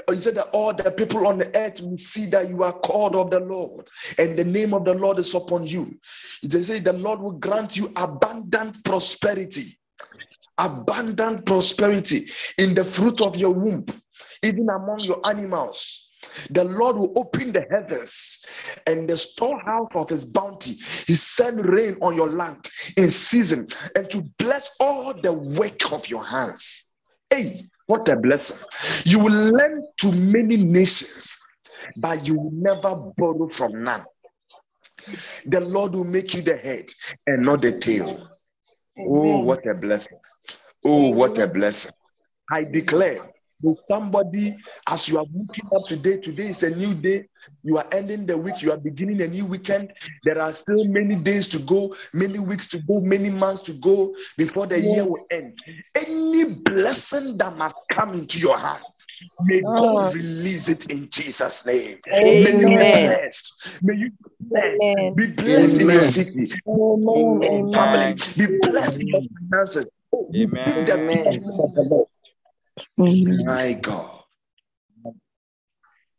he 0.09 0.17
said 0.17 0.35
that 0.35 0.49
all 0.51 0.73
the 0.73 0.91
people 0.91 1.27
on 1.27 1.37
the 1.37 1.55
earth 1.55 1.81
will 1.81 1.97
see 1.97 2.25
that 2.27 2.47
you 2.49 2.63
are 2.63 2.73
called 2.73 3.15
of 3.15 3.29
the 3.29 3.39
Lord, 3.39 3.87
and 4.17 4.37
the 4.37 4.43
name 4.43 4.73
of 4.73 4.85
the 4.85 4.93
Lord 4.93 5.19
is 5.19 5.33
upon 5.33 5.65
you. 5.67 5.99
They 6.43 6.61
say 6.61 6.79
the 6.79 6.93
Lord 6.93 7.19
will 7.19 7.33
grant 7.33 7.75
you 7.75 7.91
abundant 7.95 8.83
prosperity, 8.85 9.65
abundant 10.57 11.45
prosperity 11.45 12.21
in 12.57 12.73
the 12.73 12.83
fruit 12.83 13.21
of 13.21 13.35
your 13.35 13.51
womb, 13.51 13.85
even 14.43 14.67
among 14.69 14.99
your 14.99 15.19
animals. 15.27 16.10
The 16.49 16.63
Lord 16.63 16.97
will 16.97 17.13
open 17.15 17.51
the 17.51 17.65
heavens 17.69 18.45
and 18.87 19.09
the 19.09 19.17
storehouse 19.17 19.89
of 19.95 20.09
his 20.09 20.25
bounty. 20.25 20.73
He 20.73 21.13
send 21.13 21.65
rain 21.65 21.97
on 22.01 22.15
your 22.15 22.29
land 22.29 22.69
in 22.97 23.09
season 23.09 23.67
and 23.95 24.09
to 24.09 24.23
bless 24.37 24.69
all 24.79 25.13
the 25.13 25.33
work 25.33 25.91
of 25.91 26.07
your 26.07 26.23
hands. 26.23 26.93
Hey, 27.29 27.63
what 27.87 28.07
a 28.09 28.15
blessing. 28.15 28.65
You 29.05 29.19
will 29.19 29.33
lend 29.33 29.83
to 29.97 30.11
many 30.11 30.57
nations, 30.57 31.37
but 31.97 32.27
you 32.27 32.35
will 32.35 32.51
never 32.51 32.95
borrow 33.17 33.47
from 33.47 33.83
none. 33.83 34.05
The 35.45 35.61
Lord 35.61 35.93
will 35.93 36.03
make 36.03 36.33
you 36.33 36.41
the 36.41 36.57
head 36.57 36.89
and 37.27 37.43
not 37.43 37.61
the 37.61 37.79
tail. 37.79 38.29
Oh, 38.99 39.43
what 39.43 39.65
a 39.65 39.73
blessing. 39.73 40.19
Oh, 40.85 41.09
what 41.09 41.37
a 41.37 41.47
blessing. 41.47 41.91
I 42.51 42.63
declare 42.63 43.29
with 43.61 43.79
somebody 43.87 44.55
as 44.87 45.07
you 45.09 45.17
are 45.17 45.25
waking 45.31 45.69
up 45.75 45.87
today. 45.87 46.17
Today 46.17 46.47
is 46.47 46.63
a 46.63 46.75
new 46.75 46.93
day. 46.93 47.25
You 47.63 47.77
are 47.77 47.87
ending 47.91 48.25
the 48.25 48.37
week. 48.37 48.61
You 48.61 48.71
are 48.71 48.77
beginning 48.77 49.21
a 49.21 49.27
new 49.27 49.45
weekend. 49.45 49.93
There 50.23 50.41
are 50.41 50.53
still 50.53 50.83
many 50.85 51.15
days 51.15 51.47
to 51.49 51.59
go, 51.59 51.95
many 52.13 52.39
weeks 52.39 52.67
to 52.69 52.79
go, 52.79 52.99
many 52.99 53.29
months 53.29 53.61
to 53.61 53.73
go 53.73 54.15
before 54.37 54.67
the 54.67 54.79
yeah. 54.79 54.93
year 54.93 55.05
will 55.05 55.25
end. 55.31 55.59
Any 55.95 56.45
blessing 56.55 57.37
that 57.37 57.55
must 57.57 57.75
come 57.91 58.13
into 58.13 58.39
your 58.39 58.57
hand. 58.57 58.83
May 59.43 59.61
oh. 59.65 59.93
God 59.93 60.15
release 60.15 60.69
it 60.69 60.89
in 60.89 61.09
Jesus' 61.09 61.65
name. 61.65 61.97
Amen. 62.13 62.43
May 62.43 62.51
you 62.51 62.67
be 62.67 63.05
blessed. 63.07 63.83
May 63.83 63.95
you 63.95 64.11
be 65.15 65.25
blessed, 65.27 65.81
in 65.81 65.89
your 65.89 66.05
city, 66.05 66.51
Amen. 66.67 67.73
family. 67.73 68.15
Be 68.37 68.57
blessed 68.59 69.01
in 69.01 69.07
your 69.07 69.21
finances. 69.49 69.85
Oh, 70.13 70.27
receive 70.31 70.85
the 70.85 70.97
blessing 70.97 71.59
of 71.59 71.73
the 71.73 71.83
Lord. 71.89 72.07
My 72.97 73.73
God. 73.81 74.21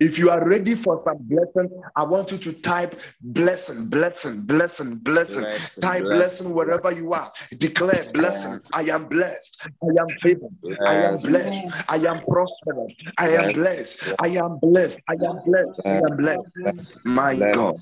If 0.03 0.19
you 0.19 0.31
are 0.31 0.45
ready 0.45 0.75
for 0.75 1.01
some 1.05 1.19
blessing, 1.21 1.81
I 1.95 2.03
want 2.03 2.33
you 2.33 2.39
to 2.39 2.53
type 2.53 3.01
blessing, 3.21 3.89
blessing, 3.89 4.43
blessing, 4.47 4.97
blessing. 4.97 5.43
blessing 5.43 5.81
type 5.81 6.03
blessing. 6.03 6.19
blessing 6.19 6.55
wherever 6.55 6.91
you 6.91 7.13
are. 7.13 7.31
Declare 7.57 8.11
blessing. 8.13 8.53
Yes. 8.53 8.71
I 8.75 8.83
am 8.83 9.07
blessed. 9.07 9.63
I 9.63 10.03
am 10.03 10.09
favored. 10.21 10.57
Yes. 10.65 10.79
I 10.89 10.95
am 10.95 11.17
blessed. 11.19 11.63
I 11.89 11.97
am 11.99 12.21
prosperous. 12.27 12.93
I 13.17 13.29
am 13.29 13.45
yes. 13.45 13.55
blessed. 13.55 14.15
I 14.19 14.27
am 14.27 14.59
blessed. 14.61 14.99
I 15.07 15.13
am 15.13 15.37
blessed. 15.47 15.87
I 15.87 15.97
am 15.99 16.17
blessed. 16.19 16.99
My 17.05 17.37
God. 17.55 17.79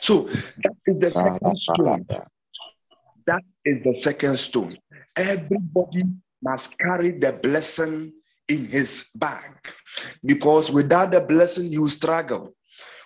So 0.00 0.22
that 0.22 0.76
is 0.86 0.98
the 0.98 1.12
second 1.12 1.58
stone. 1.58 2.06
That 3.26 3.42
is 3.66 3.84
the 3.84 3.98
second 3.98 4.38
stone. 4.38 4.78
Everybody 5.14 6.04
must 6.46 6.78
carry 6.78 7.10
the 7.10 7.32
blessing 7.32 8.12
in 8.48 8.66
his 8.66 9.10
bag 9.16 9.50
because 10.24 10.70
without 10.70 11.10
the 11.10 11.20
blessing, 11.20 11.68
you 11.68 11.88
struggle. 11.88 12.54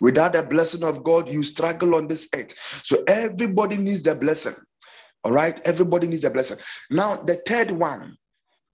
Without 0.00 0.32
the 0.32 0.42
blessing 0.42 0.84
of 0.84 1.02
God, 1.02 1.28
you 1.28 1.42
struggle 1.42 1.94
on 1.94 2.06
this 2.06 2.28
earth. 2.34 2.52
So 2.84 3.02
everybody 3.06 3.76
needs 3.76 4.02
the 4.02 4.14
blessing. 4.14 4.54
All 5.24 5.32
right, 5.32 5.60
everybody 5.64 6.06
needs 6.06 6.24
a 6.24 6.30
blessing. 6.30 6.58
Now, 6.90 7.16
the 7.16 7.40
third 7.46 7.70
one, 7.70 8.16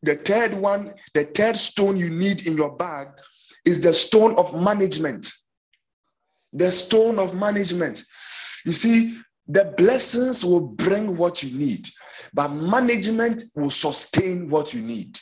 the 0.03 0.17
third 0.17 0.55
one, 0.55 0.95
the 1.15 1.25
third 1.25 1.57
stone 1.57 1.97
you 1.97 2.11
need 2.11 2.47
in 2.47 2.57
your 2.57 2.77
bag 2.77 3.09
is 3.65 3.81
the 3.81 3.93
stone 3.93 4.35
of 4.37 4.55
management. 4.61 5.29
The 6.53 6.71
stone 6.71 7.19
of 7.19 7.35
management. 7.35 8.05
You 8.65 8.73
see, 8.73 9.19
the 9.49 9.73
blessings 9.77 10.45
will 10.45 10.61
bring 10.61 11.17
what 11.17 11.43
you 11.43 11.59
need, 11.59 11.89
but 12.35 12.49
management 12.49 13.43
will 13.55 13.71
sustain 13.71 14.51
what 14.51 14.75
you 14.75 14.83
need. 14.83 15.19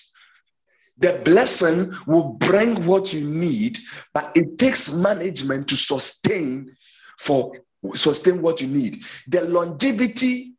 The 0.98 1.20
blessing 1.24 1.92
will 2.06 2.34
bring 2.34 2.86
what 2.86 3.12
you 3.12 3.28
need, 3.28 3.78
but 4.12 4.32
it 4.36 4.58
takes 4.58 4.92
management 4.92 5.68
to 5.68 5.76
sustain 5.76 6.74
for 7.18 7.52
sustain 7.94 8.40
what 8.40 8.60
you 8.60 8.68
need. 8.68 9.04
The 9.28 9.42
longevity 9.44 10.54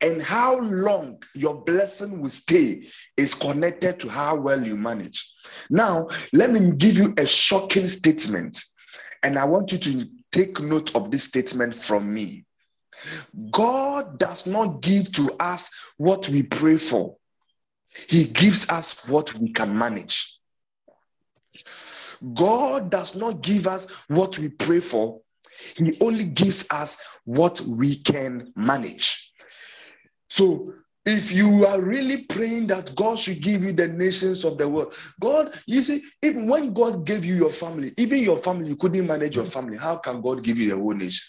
and 0.00 0.20
how 0.20 0.58
long 0.58 1.22
your 1.34 1.62
blessing 1.64 2.20
will 2.20 2.28
stay 2.28 2.88
is 3.16 3.34
connected 3.34 4.00
to 4.00 4.08
how 4.10 4.36
well 4.36 4.62
you 4.62 4.76
manage. 4.76 5.32
Now, 5.70 6.08
let 6.32 6.50
me 6.50 6.72
give 6.72 6.98
you 6.98 7.14
a 7.16 7.24
shocking 7.24 7.88
statement, 7.88 8.62
and 9.22 9.38
I 9.38 9.44
want 9.44 9.72
you 9.72 9.78
to 9.78 10.06
Take 10.34 10.58
note 10.58 10.96
of 10.96 11.12
this 11.12 11.22
statement 11.22 11.76
from 11.76 12.12
me. 12.12 12.44
God 13.52 14.18
does 14.18 14.48
not 14.48 14.80
give 14.82 15.12
to 15.12 15.30
us 15.38 15.70
what 15.96 16.28
we 16.28 16.42
pray 16.42 16.76
for, 16.76 17.16
He 18.08 18.24
gives 18.24 18.68
us 18.68 19.08
what 19.08 19.32
we 19.34 19.52
can 19.52 19.78
manage. 19.78 20.40
God 22.34 22.90
does 22.90 23.14
not 23.14 23.42
give 23.42 23.68
us 23.68 23.92
what 24.08 24.36
we 24.36 24.48
pray 24.48 24.80
for, 24.80 25.20
He 25.76 25.96
only 26.00 26.24
gives 26.24 26.66
us 26.72 27.00
what 27.24 27.60
we 27.60 27.94
can 27.94 28.52
manage. 28.56 29.32
So 30.30 30.72
if 31.06 31.30
you 31.32 31.66
are 31.66 31.80
really 31.80 32.22
praying 32.22 32.66
that 32.68 32.94
God 32.94 33.18
should 33.18 33.42
give 33.42 33.62
you 33.62 33.72
the 33.72 33.88
nations 33.88 34.44
of 34.44 34.56
the 34.56 34.68
world, 34.68 34.94
God, 35.20 35.58
you 35.66 35.82
see, 35.82 36.02
even 36.22 36.46
when 36.48 36.72
God 36.72 37.04
gave 37.04 37.24
you 37.24 37.34
your 37.34 37.50
family, 37.50 37.92
even 37.98 38.20
your 38.20 38.38
family, 38.38 38.68
you 38.68 38.76
couldn't 38.76 39.06
manage 39.06 39.36
your 39.36 39.44
family. 39.44 39.76
How 39.76 39.96
can 39.96 40.22
God 40.22 40.42
give 40.42 40.58
you 40.58 40.70
the 40.70 40.76
whole 40.76 40.94
nation? 40.94 41.24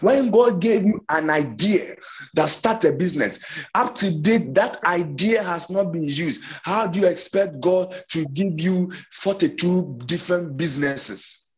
When 0.00 0.30
God 0.30 0.60
gave 0.60 0.84
you 0.84 1.04
an 1.08 1.30
idea 1.30 1.96
that 2.34 2.48
start 2.48 2.84
a 2.84 2.92
business, 2.92 3.64
up 3.74 3.94
to 3.96 4.20
date, 4.20 4.54
that 4.54 4.82
idea 4.84 5.42
has 5.42 5.70
not 5.70 5.92
been 5.92 6.08
used. 6.08 6.42
How 6.62 6.86
do 6.86 7.00
you 7.00 7.06
expect 7.06 7.60
God 7.60 7.94
to 8.08 8.24
give 8.26 8.60
you 8.60 8.92
42 9.12 10.00
different 10.06 10.56
businesses? 10.56 11.49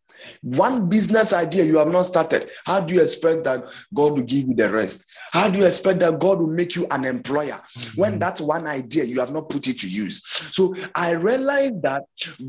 One 0.43 0.89
business 0.89 1.33
idea 1.33 1.65
you 1.65 1.79
have 1.79 1.91
not 1.91 2.03
started. 2.03 2.51
How 2.65 2.81
do 2.81 2.95
you 2.95 3.03
expect 3.03 3.45
that 3.45 3.65
God 3.95 4.13
will 4.13 4.23
give 4.23 4.49
you 4.49 4.55
the 4.55 4.71
rest? 4.71 5.11
How 5.33 5.49
do 5.49 5.59
you 5.59 5.67
expect 5.67 6.01
that 6.01 6.19
God 6.19 6.39
will 6.39 6.49
make 6.49 6.75
you 6.75 6.87
an 6.91 7.05
employer 7.05 7.61
mm-hmm. 7.77 8.01
when 8.01 8.19
that's 8.19 8.41
one 8.41 8.67
idea 8.67 9.05
you 9.05 9.21
have 9.21 9.33
not 9.33 9.49
put 9.49 9.69
it 9.69 9.79
to 9.81 9.89
use? 9.89 10.23
So 10.27 10.75
I 10.95 11.13
realize 11.13 11.73
that 11.83 12.03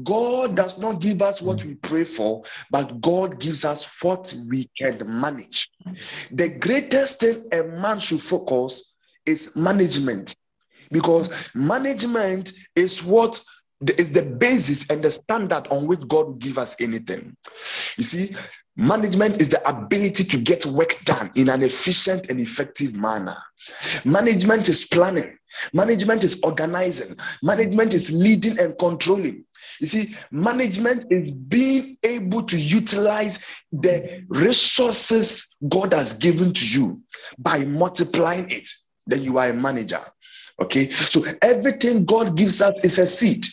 God 0.03 0.55
does 0.55 0.79
not 0.79 1.01
give 1.01 1.21
us 1.21 1.41
what 1.41 1.63
we 1.63 1.75
pray 1.75 2.03
for, 2.03 2.43
but 2.71 3.01
God 3.01 3.39
gives 3.39 3.65
us 3.65 3.85
what 4.01 4.33
we 4.49 4.69
can 4.77 5.01
manage. 5.07 5.69
The 6.31 6.49
greatest 6.49 7.19
thing 7.19 7.45
a 7.51 7.63
man 7.63 7.99
should 7.99 8.21
focus 8.21 8.97
is 9.25 9.55
management 9.55 10.35
because 10.91 11.31
management 11.53 12.53
is 12.75 13.03
what 13.03 13.43
is 13.91 14.13
the 14.13 14.21
basis 14.21 14.89
and 14.89 15.03
the 15.03 15.11
standard 15.11 15.67
on 15.69 15.87
which 15.87 16.01
God 16.07 16.27
will 16.27 16.33
give 16.33 16.57
us 16.57 16.75
anything. 16.79 17.35
You 17.97 18.03
see, 18.03 18.35
management 18.75 19.41
is 19.41 19.49
the 19.49 19.67
ability 19.67 20.23
to 20.23 20.37
get 20.37 20.65
work 20.65 20.95
done 21.05 21.31
in 21.35 21.49
an 21.49 21.63
efficient 21.63 22.29
and 22.29 22.39
effective 22.39 22.95
manner. 22.95 23.37
Management 24.05 24.67
is 24.69 24.85
planning, 24.85 25.37
Management 25.73 26.23
is 26.23 26.41
organizing. 26.43 27.15
Management 27.41 27.93
is 27.93 28.11
leading 28.11 28.59
and 28.59 28.77
controlling. 28.77 29.45
You 29.79 29.87
see, 29.87 30.15
management 30.31 31.11
is 31.11 31.33
being 31.33 31.97
able 32.03 32.43
to 32.43 32.57
utilize 32.57 33.43
the 33.71 34.23
resources 34.29 35.57
God 35.69 35.93
has 35.93 36.17
given 36.17 36.53
to 36.53 36.67
you 36.67 37.01
by 37.37 37.65
multiplying 37.65 38.49
it. 38.49 38.69
Then 39.07 39.23
you 39.23 39.37
are 39.37 39.49
a 39.49 39.53
manager. 39.53 40.01
Okay, 40.59 40.89
so 40.89 41.25
everything 41.41 42.05
God 42.05 42.37
gives 42.37 42.61
us 42.61 42.73
is 42.83 42.99
a 42.99 43.05
seed. 43.05 43.45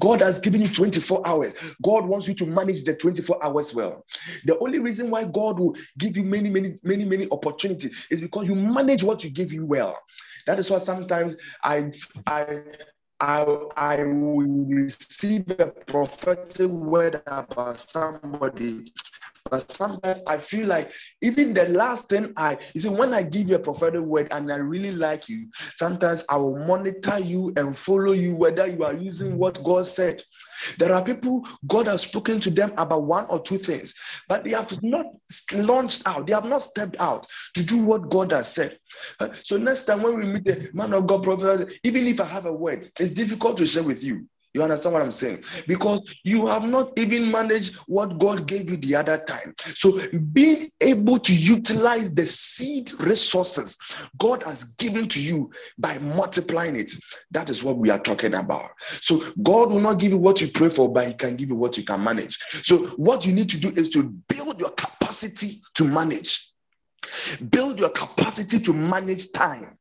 God 0.00 0.20
has 0.20 0.40
given 0.40 0.60
you 0.60 0.68
24 0.68 1.26
hours. 1.26 1.54
God 1.82 2.04
wants 2.04 2.26
you 2.26 2.34
to 2.34 2.46
manage 2.46 2.84
the 2.84 2.96
24 2.96 3.44
hours 3.44 3.74
well. 3.74 4.04
The 4.44 4.58
only 4.58 4.78
reason 4.78 5.10
why 5.10 5.24
God 5.24 5.60
will 5.60 5.76
give 5.98 6.16
you 6.16 6.24
many, 6.24 6.50
many, 6.50 6.78
many, 6.82 7.04
many 7.04 7.28
opportunities 7.30 8.06
is 8.10 8.20
because 8.20 8.48
you 8.48 8.56
manage 8.56 9.04
what 9.04 9.22
you 9.22 9.30
give 9.30 9.52
you 9.52 9.64
well. 9.64 9.96
That 10.46 10.58
is 10.58 10.70
why 10.70 10.78
sometimes 10.78 11.36
I 11.62 11.90
I 12.26 12.62
I, 13.20 13.42
I 13.76 14.02
will 14.02 14.40
receive 14.40 15.50
a 15.60 15.66
prophetic 15.66 16.68
word 16.70 17.22
about 17.26 17.78
somebody. 17.80 18.92
But 19.48 19.70
sometimes 19.70 20.20
I 20.26 20.36
feel 20.36 20.66
like 20.66 20.92
even 21.22 21.54
the 21.54 21.68
last 21.68 22.08
thing 22.08 22.32
I, 22.36 22.58
you 22.74 22.80
see, 22.80 22.88
when 22.88 23.14
I 23.14 23.22
give 23.22 23.48
you 23.48 23.56
a 23.56 23.60
prophetic 23.60 24.02
word 24.02 24.28
and 24.30 24.52
I 24.52 24.56
really 24.56 24.92
like 24.92 25.28
you, 25.28 25.48
sometimes 25.76 26.24
I 26.28 26.36
will 26.36 26.58
monitor 26.66 27.18
you 27.18 27.52
and 27.56 27.76
follow 27.76 28.12
you 28.12 28.34
whether 28.34 28.66
you 28.66 28.84
are 28.84 28.94
using 28.94 29.38
what 29.38 29.62
God 29.64 29.86
said. 29.86 30.22
There 30.78 30.92
are 30.94 31.02
people, 31.02 31.46
God 31.66 31.86
has 31.86 32.02
spoken 32.02 32.38
to 32.40 32.50
them 32.50 32.72
about 32.76 33.04
one 33.04 33.26
or 33.30 33.40
two 33.40 33.56
things, 33.56 33.94
but 34.28 34.44
they 34.44 34.50
have 34.50 34.82
not 34.82 35.06
launched 35.54 36.06
out, 36.06 36.26
they 36.26 36.34
have 36.34 36.48
not 36.48 36.62
stepped 36.62 36.96
out 37.00 37.26
to 37.54 37.64
do 37.64 37.84
what 37.84 38.10
God 38.10 38.32
has 38.32 38.52
said. 38.52 38.76
Uh, 39.18 39.30
so 39.42 39.56
next 39.56 39.86
time 39.86 40.02
when 40.02 40.18
we 40.18 40.24
meet 40.24 40.44
the 40.44 40.70
man 40.74 40.92
of 40.92 41.06
God 41.06 41.22
prophet, 41.22 41.72
even 41.82 42.06
if 42.06 42.20
I 42.20 42.24
have 42.26 42.46
a 42.46 42.52
word, 42.52 42.90
it's 43.00 43.14
difficult 43.14 43.56
to 43.58 43.66
share 43.66 43.82
with 43.82 44.04
you. 44.04 44.26
You 44.52 44.64
understand 44.64 44.94
what 44.94 45.02
I'm 45.02 45.12
saying? 45.12 45.44
Because 45.68 46.12
you 46.24 46.48
have 46.48 46.68
not 46.68 46.92
even 46.98 47.30
managed 47.30 47.76
what 47.86 48.18
God 48.18 48.48
gave 48.48 48.68
you 48.68 48.76
the 48.78 48.96
other 48.96 49.18
time. 49.18 49.54
So, 49.74 50.00
being 50.32 50.72
able 50.80 51.18
to 51.20 51.34
utilize 51.34 52.12
the 52.12 52.24
seed 52.26 52.92
resources 53.00 53.78
God 54.18 54.42
has 54.42 54.74
given 54.74 55.08
to 55.10 55.22
you 55.22 55.52
by 55.78 55.98
multiplying 55.98 56.74
it, 56.74 56.92
that 57.30 57.48
is 57.48 57.62
what 57.62 57.76
we 57.76 57.90
are 57.90 58.00
talking 58.00 58.34
about. 58.34 58.70
So, 59.00 59.22
God 59.42 59.70
will 59.70 59.80
not 59.80 60.00
give 60.00 60.10
you 60.10 60.18
what 60.18 60.40
you 60.40 60.48
pray 60.48 60.68
for, 60.68 60.92
but 60.92 61.06
He 61.06 61.14
can 61.14 61.36
give 61.36 61.50
you 61.50 61.54
what 61.56 61.78
you 61.78 61.84
can 61.84 62.02
manage. 62.02 62.36
So, 62.64 62.88
what 62.96 63.24
you 63.24 63.32
need 63.32 63.50
to 63.50 63.60
do 63.60 63.68
is 63.70 63.88
to 63.90 64.02
build 64.02 64.58
your 64.58 64.70
capacity 64.70 65.60
to 65.74 65.84
manage, 65.84 66.50
build 67.50 67.78
your 67.78 67.90
capacity 67.90 68.58
to 68.58 68.72
manage 68.72 69.30
time, 69.30 69.78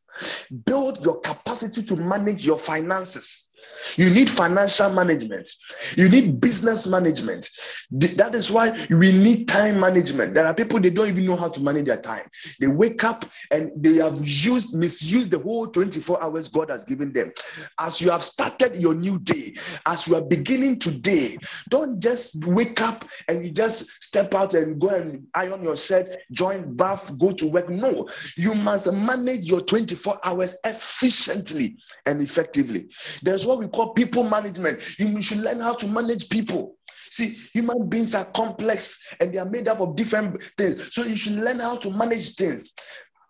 build 0.65 1.03
your 1.03 1.19
capacity 1.21 1.81
to 1.83 1.95
manage 1.95 2.45
your 2.45 2.59
finances 2.59 3.48
you 3.95 4.09
need 4.09 4.29
financial 4.29 4.91
management. 4.91 5.49
You 5.95 6.09
need 6.09 6.39
business 6.39 6.87
management. 6.87 7.49
That 7.91 8.35
is 8.35 8.51
why 8.51 8.87
we 8.89 9.11
need 9.11 9.47
time 9.47 9.79
management. 9.79 10.33
There 10.33 10.45
are 10.45 10.53
people 10.53 10.79
they 10.79 10.89
don't 10.89 11.07
even 11.07 11.25
know 11.25 11.35
how 11.35 11.49
to 11.49 11.61
manage 11.61 11.85
their 11.85 12.01
time. 12.01 12.27
They 12.59 12.67
wake 12.67 13.03
up 13.03 13.25
and 13.51 13.71
they 13.75 13.95
have 13.95 14.19
used, 14.25 14.75
misused 14.75 15.31
the 15.31 15.39
whole 15.39 15.67
24 15.67 16.21
hours 16.21 16.47
God 16.47 16.69
has 16.69 16.85
given 16.85 17.13
them. 17.13 17.31
As 17.79 18.01
you 18.01 18.11
have 18.11 18.23
started 18.23 18.75
your 18.75 18.93
new 18.93 19.19
day, 19.19 19.55
as 19.85 20.07
you 20.07 20.15
are 20.15 20.21
beginning 20.21 20.79
today, 20.79 21.37
don't 21.69 21.99
just 21.99 22.45
wake 22.45 22.81
up 22.81 23.05
and 23.27 23.45
you 23.45 23.51
just 23.51 24.03
step 24.03 24.33
out 24.33 24.53
and 24.53 24.79
go 24.79 24.89
and 24.89 25.25
iron 25.35 25.63
your 25.63 25.77
shirt, 25.77 26.09
join 26.31 26.75
bath, 26.75 27.17
go 27.19 27.31
to 27.31 27.47
work. 27.47 27.69
No, 27.69 28.07
you 28.35 28.55
must 28.55 28.91
manage 28.91 29.45
your 29.45 29.61
24 29.61 30.19
hours 30.23 30.57
efficiently 30.65 31.77
and 32.05 32.21
effectively. 32.21 32.89
There's 33.21 33.45
what 33.45 33.59
we 33.59 33.67
call 33.69 33.93
people 33.93 34.23
management. 34.23 34.99
You 34.99 35.21
should 35.21 35.39
learn 35.39 35.59
how 35.59 35.73
to 35.75 35.87
manage 35.87 36.29
people. 36.29 36.75
See, 37.11 37.37
human 37.53 37.89
beings 37.89 38.13
are 38.13 38.25
complex 38.25 39.15
and 39.19 39.33
they 39.33 39.39
are 39.39 39.49
made 39.49 39.67
up 39.67 39.79
of 39.79 39.95
different 39.95 40.43
things. 40.57 40.93
So 40.93 41.03
you 41.03 41.15
should 41.15 41.35
learn 41.35 41.59
how 41.59 41.77
to 41.77 41.91
manage 41.91 42.35
things. 42.35 42.73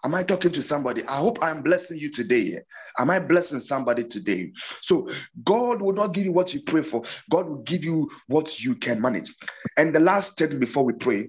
Am 0.03 0.15
I 0.15 0.23
talking 0.23 0.51
to 0.51 0.61
somebody? 0.61 1.03
I 1.05 1.17
hope 1.17 1.39
I'm 1.41 1.61
blessing 1.61 1.97
you 1.97 2.09
today. 2.09 2.57
Am 2.97 3.09
I 3.09 3.19
blessing 3.19 3.59
somebody 3.59 4.05
today? 4.05 4.51
So, 4.81 5.09
God 5.43 5.81
will 5.81 5.91
not 5.91 6.13
give 6.13 6.23
you 6.23 6.31
what 6.31 6.53
you 6.53 6.61
pray 6.61 6.83
for, 6.83 7.03
God 7.29 7.49
will 7.49 7.63
give 7.63 7.83
you 7.83 8.09
what 8.27 8.63
you 8.63 8.75
can 8.75 9.01
manage. 9.01 9.33
And 9.75 9.93
the 9.93 9.99
last 9.99 10.39
thing 10.39 10.57
before 10.57 10.85
we 10.85 10.93
pray, 10.93 11.27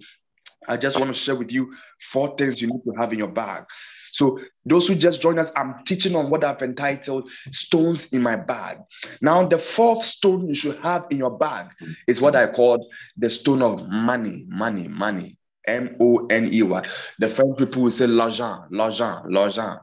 I 0.68 0.77
just 0.77 0.99
want 0.99 1.09
to 1.09 1.14
share 1.14 1.35
with 1.35 1.53
you 1.53 1.75
four 2.01 2.37
things 2.37 2.62
you 2.62 2.68
need 2.68 2.83
to 2.85 2.92
have 3.01 3.12
in 3.12 3.18
your 3.18 3.33
bag. 3.33 3.64
So, 4.12 4.40
those 4.64 4.88
who 4.88 4.94
just 4.94 5.23
joined 5.23 5.38
us, 5.38 5.53
I'm 5.57 5.85
teaching 5.85 6.14
on 6.14 6.31
what 6.31 6.44
I've 6.44 6.62
entitled 6.62 7.31
Stones 7.51 8.12
in 8.12 8.23
My 8.23 8.37
Bag. 8.37 8.79
Now, 9.23 9.46
the 9.46 9.59
fourth 9.59 10.05
stone 10.05 10.49
you 10.49 10.55
should 10.55 10.79
have 10.79 11.07
in 11.11 11.18
your 11.18 11.37
bag 11.37 11.68
is 12.07 12.20
what 12.20 12.37
I 12.37 12.46
called 12.46 12.85
the 13.16 13.31
stone 13.31 13.62
of 13.62 13.88
money, 13.88 14.46
money, 14.49 14.88
money. 14.88 15.37
M 15.66 15.96
O 16.01 16.27
N 16.27 16.53
E 16.53 16.62
Y. 16.62 16.83
The 17.18 17.29
French 17.29 17.59
people 17.59 17.83
will 17.83 17.90
say 17.90 18.07
l'argent, 18.07 18.70
l'argent, 18.70 19.25
l'argent, 19.29 19.81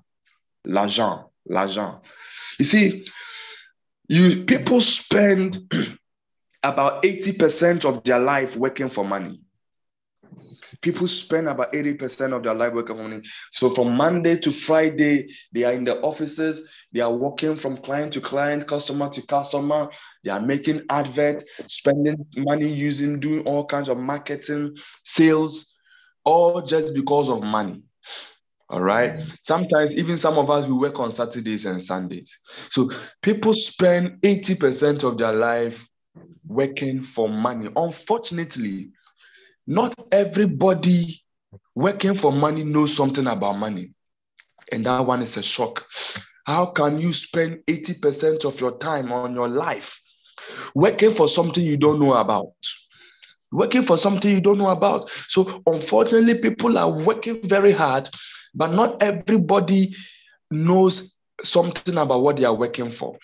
l'argent, 0.66 1.26
l'argent. 1.46 2.02
You 2.60 2.66
see, 2.66 3.06
you 4.08 4.44
people 4.46 4.82
spend 4.82 5.58
about 6.64 7.04
80% 7.04 7.86
of 7.86 8.04
their 8.04 8.20
life 8.20 8.58
working 8.58 8.90
for 8.90 9.06
money. 9.06 9.40
People 10.82 11.08
spend 11.08 11.48
about 11.48 11.74
80% 11.74 12.36
of 12.36 12.44
their 12.44 12.54
life 12.54 12.74
working 12.74 12.98
money. 12.98 13.22
So 13.52 13.70
from 13.70 13.96
Monday 13.96 14.38
to 14.38 14.52
Friday, 14.52 15.28
they 15.52 15.64
are 15.64 15.74
in 15.74 15.84
the 15.84 16.00
offices, 16.02 16.70
they 16.92 17.00
are 17.02 17.14
working 17.14 17.56
from 17.56 17.78
client 17.78 18.14
to 18.14 18.22
client, 18.22 18.68
customer 18.68 19.10
to 19.10 19.26
customer. 19.28 19.90
They 20.24 20.32
are 20.32 20.42
making 20.42 20.82
adverts, 20.90 21.46
spending 21.74 22.26
money 22.38 22.68
using, 22.72 23.20
doing 23.20 23.46
all 23.46 23.66
kinds 23.66 23.90
of 23.90 23.98
marketing, 23.98 24.76
sales, 25.04 25.78
all 26.24 26.62
just 26.62 26.96
because 26.96 27.30
of 27.30 27.44
money. 27.44 27.82
All 28.70 28.82
right. 28.82 29.14
Mm-hmm. 29.14 29.30
Sometimes 29.44 29.98
even 29.98 30.18
some 30.18 30.38
of 30.38 30.52
us 30.52 30.68
we 30.68 30.74
work 30.74 31.00
on 31.00 31.12
Saturdays 31.12 31.66
and 31.66 31.82
Sundays. 31.82 32.38
So 32.70 32.90
people 33.22 33.54
spend 33.54 34.22
80% 34.22 35.04
of 35.04 35.18
their 35.18 35.32
life 35.32 35.88
working 36.46 37.02
for 37.02 37.30
money. 37.30 37.70
Unfortunately, 37.76 38.92
not 39.68 39.94
everybody 40.12 41.22
working 41.76 42.16
for 42.16 42.32
money 42.32 42.64
knows 42.64 42.96
something 42.96 43.28
about 43.28 43.58
money. 43.58 43.94
And 44.72 44.86
that 44.86 45.06
one 45.06 45.22
is 45.22 45.38
a 45.38 45.44
shock. 45.44 45.86
How 46.46 46.68
can 46.68 47.00
you 47.00 47.14
spend 47.14 47.60
80% 47.68 48.46
of 48.46 48.60
your 48.62 48.78
time 48.78 49.12
on 49.12 49.36
your 49.36 49.50
life 49.50 50.02
working 50.74 51.12
for 51.12 51.28
something 51.28 51.64
you 51.64 51.78
don't 51.78 52.00
know 52.00 52.14
about? 52.14 52.54
Working 53.52 53.84
for 53.84 53.98
something 53.98 54.32
you 54.32 54.42
don't 54.42 54.58
know 54.58 54.72
about. 54.72 55.10
So, 55.10 55.62
unfortunately, 55.66 56.40
people 56.40 56.78
are 56.78 56.90
working 57.04 57.42
very 57.48 57.72
hard, 57.72 58.10
but 58.56 58.74
not 58.74 59.02
everybody 59.04 59.96
knows 60.52 61.17
something 61.44 61.98
about 61.98 62.22
what 62.22 62.38
they 62.38 62.46
are 62.46 62.56
working 62.56 62.90
for. 62.90 63.18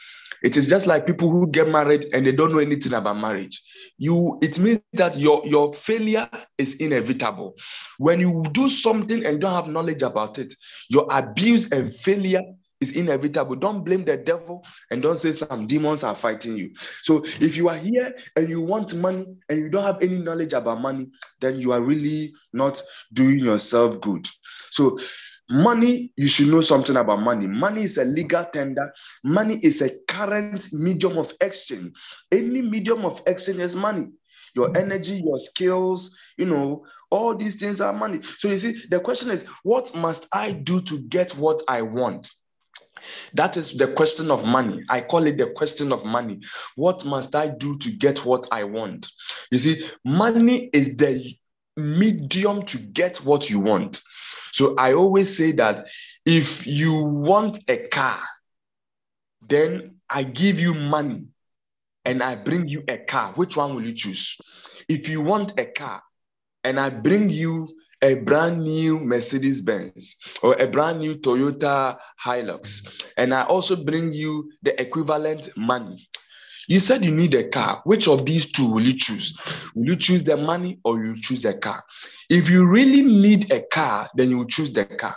It 0.43 0.57
is 0.57 0.67
just 0.67 0.87
like 0.87 1.07
people 1.07 1.29
who 1.31 1.47
get 1.47 1.69
married 1.69 2.05
and 2.13 2.25
they 2.25 2.33
don't 2.33 2.51
know 2.51 2.59
anything 2.59 2.93
about 2.93 3.17
marriage. 3.17 3.61
You, 3.97 4.39
it 4.41 4.59
means 4.59 4.81
that 4.93 5.17
your, 5.17 5.41
your 5.45 5.73
failure 5.73 6.29
is 6.57 6.81
inevitable. 6.81 7.55
When 7.97 8.19
you 8.19 8.43
do 8.51 8.67
something 8.67 9.23
and 9.23 9.35
you 9.35 9.39
don't 9.39 9.53
have 9.55 9.69
knowledge 9.69 10.01
about 10.01 10.39
it, 10.39 10.53
your 10.89 11.07
abuse 11.09 11.71
and 11.71 11.95
failure 11.95 12.41
is 12.81 12.97
inevitable. 12.97 13.55
Don't 13.55 13.85
blame 13.85 14.03
the 14.03 14.17
devil 14.17 14.65
and 14.91 15.01
don't 15.01 15.17
say 15.17 15.31
some 15.31 15.65
demons 15.65 16.03
are 16.03 16.15
fighting 16.15 16.57
you. 16.57 16.71
So 17.01 17.23
if 17.39 17.55
you 17.55 17.69
are 17.69 17.77
here 17.77 18.13
and 18.35 18.49
you 18.49 18.59
want 18.59 18.93
money 18.95 19.25
and 19.47 19.59
you 19.59 19.69
don't 19.69 19.83
have 19.83 20.01
any 20.01 20.19
knowledge 20.19 20.51
about 20.51 20.81
money, 20.81 21.07
then 21.39 21.59
you 21.59 21.71
are 21.71 21.81
really 21.81 22.33
not 22.51 22.81
doing 23.13 23.39
yourself 23.39 24.01
good. 24.01 24.27
So 24.71 24.99
Money, 25.49 26.11
you 26.15 26.27
should 26.27 26.47
know 26.47 26.61
something 26.61 26.95
about 26.95 27.21
money. 27.21 27.47
Money 27.47 27.83
is 27.83 27.97
a 27.97 28.05
legal 28.05 28.45
tender. 28.45 28.93
Money 29.23 29.59
is 29.61 29.81
a 29.81 29.89
current 30.07 30.67
medium 30.71 31.17
of 31.17 31.33
exchange. 31.41 31.91
Any 32.31 32.61
medium 32.61 33.05
of 33.05 33.21
exchange 33.27 33.59
is 33.59 33.75
money. 33.75 34.07
Your 34.55 34.75
energy, 34.77 35.21
your 35.25 35.39
skills, 35.39 36.15
you 36.37 36.45
know, 36.45 36.85
all 37.09 37.35
these 37.35 37.59
things 37.59 37.81
are 37.81 37.93
money. 37.93 38.21
So 38.21 38.47
you 38.47 38.57
see, 38.57 38.87
the 38.89 38.99
question 38.99 39.29
is, 39.29 39.47
what 39.63 39.93
must 39.95 40.27
I 40.33 40.51
do 40.51 40.81
to 40.81 41.07
get 41.09 41.31
what 41.33 41.61
I 41.67 41.81
want? 41.81 42.29
That 43.33 43.57
is 43.57 43.77
the 43.77 43.87
question 43.87 44.31
of 44.31 44.45
money. 44.45 44.83
I 44.89 45.01
call 45.01 45.25
it 45.25 45.37
the 45.37 45.47
question 45.47 45.91
of 45.91 46.05
money. 46.05 46.39
What 46.75 47.05
must 47.05 47.35
I 47.35 47.49
do 47.49 47.77
to 47.79 47.91
get 47.97 48.25
what 48.25 48.47
I 48.51 48.63
want? 48.63 49.07
You 49.51 49.59
see, 49.59 49.85
money 50.05 50.69
is 50.73 50.95
the 50.95 51.35
medium 51.75 52.63
to 52.63 52.77
get 52.77 53.17
what 53.17 53.49
you 53.49 53.59
want. 53.59 54.01
So 54.53 54.75
I 54.77 54.93
always 54.93 55.35
say 55.35 55.51
that 55.53 55.87
if 56.25 56.67
you 56.67 57.03
want 57.03 57.59
a 57.67 57.87
car, 57.87 58.21
then 59.41 59.99
I 60.09 60.23
give 60.23 60.59
you 60.59 60.73
money 60.73 61.27
and 62.05 62.21
I 62.21 62.35
bring 62.35 62.67
you 62.67 62.83
a 62.87 62.99
car. 62.99 63.33
Which 63.33 63.57
one 63.57 63.73
will 63.73 63.83
you 63.83 63.93
choose? 63.93 64.39
If 64.87 65.09
you 65.09 65.21
want 65.21 65.59
a 65.59 65.65
car 65.65 66.03
and 66.63 66.79
I 66.79 66.89
bring 66.89 67.29
you 67.29 67.67
a 68.03 68.15
brand 68.15 68.61
new 68.61 68.99
Mercedes 68.99 69.61
Benz 69.61 70.17
or 70.43 70.53
a 70.61 70.67
brand 70.67 70.99
new 70.99 71.15
Toyota 71.15 71.97
Hilux, 72.23 73.11
and 73.17 73.33
I 73.33 73.43
also 73.43 73.81
bring 73.83 74.13
you 74.13 74.51
the 74.61 74.79
equivalent 74.79 75.49
money, 75.57 76.07
you 76.67 76.79
said 76.79 77.03
you 77.03 77.13
need 77.13 77.33
a 77.35 77.47
car. 77.49 77.81
Which 77.83 78.07
of 78.07 78.25
these 78.25 78.51
two 78.51 78.71
will 78.71 78.81
you 78.81 78.97
choose? 78.97 79.37
Will 79.75 79.85
you 79.85 79.95
choose 79.95 80.23
the 80.23 80.37
money 80.37 80.79
or 80.83 81.03
you 81.03 81.15
choose 81.15 81.45
a 81.45 81.53
car? 81.57 81.83
If 82.29 82.49
you 82.49 82.67
really 82.67 83.01
need 83.01 83.51
a 83.51 83.61
car, 83.61 84.09
then 84.15 84.29
you 84.29 84.37
will 84.37 84.45
choose 84.47 84.71
the 84.71 84.85
car. 84.85 85.15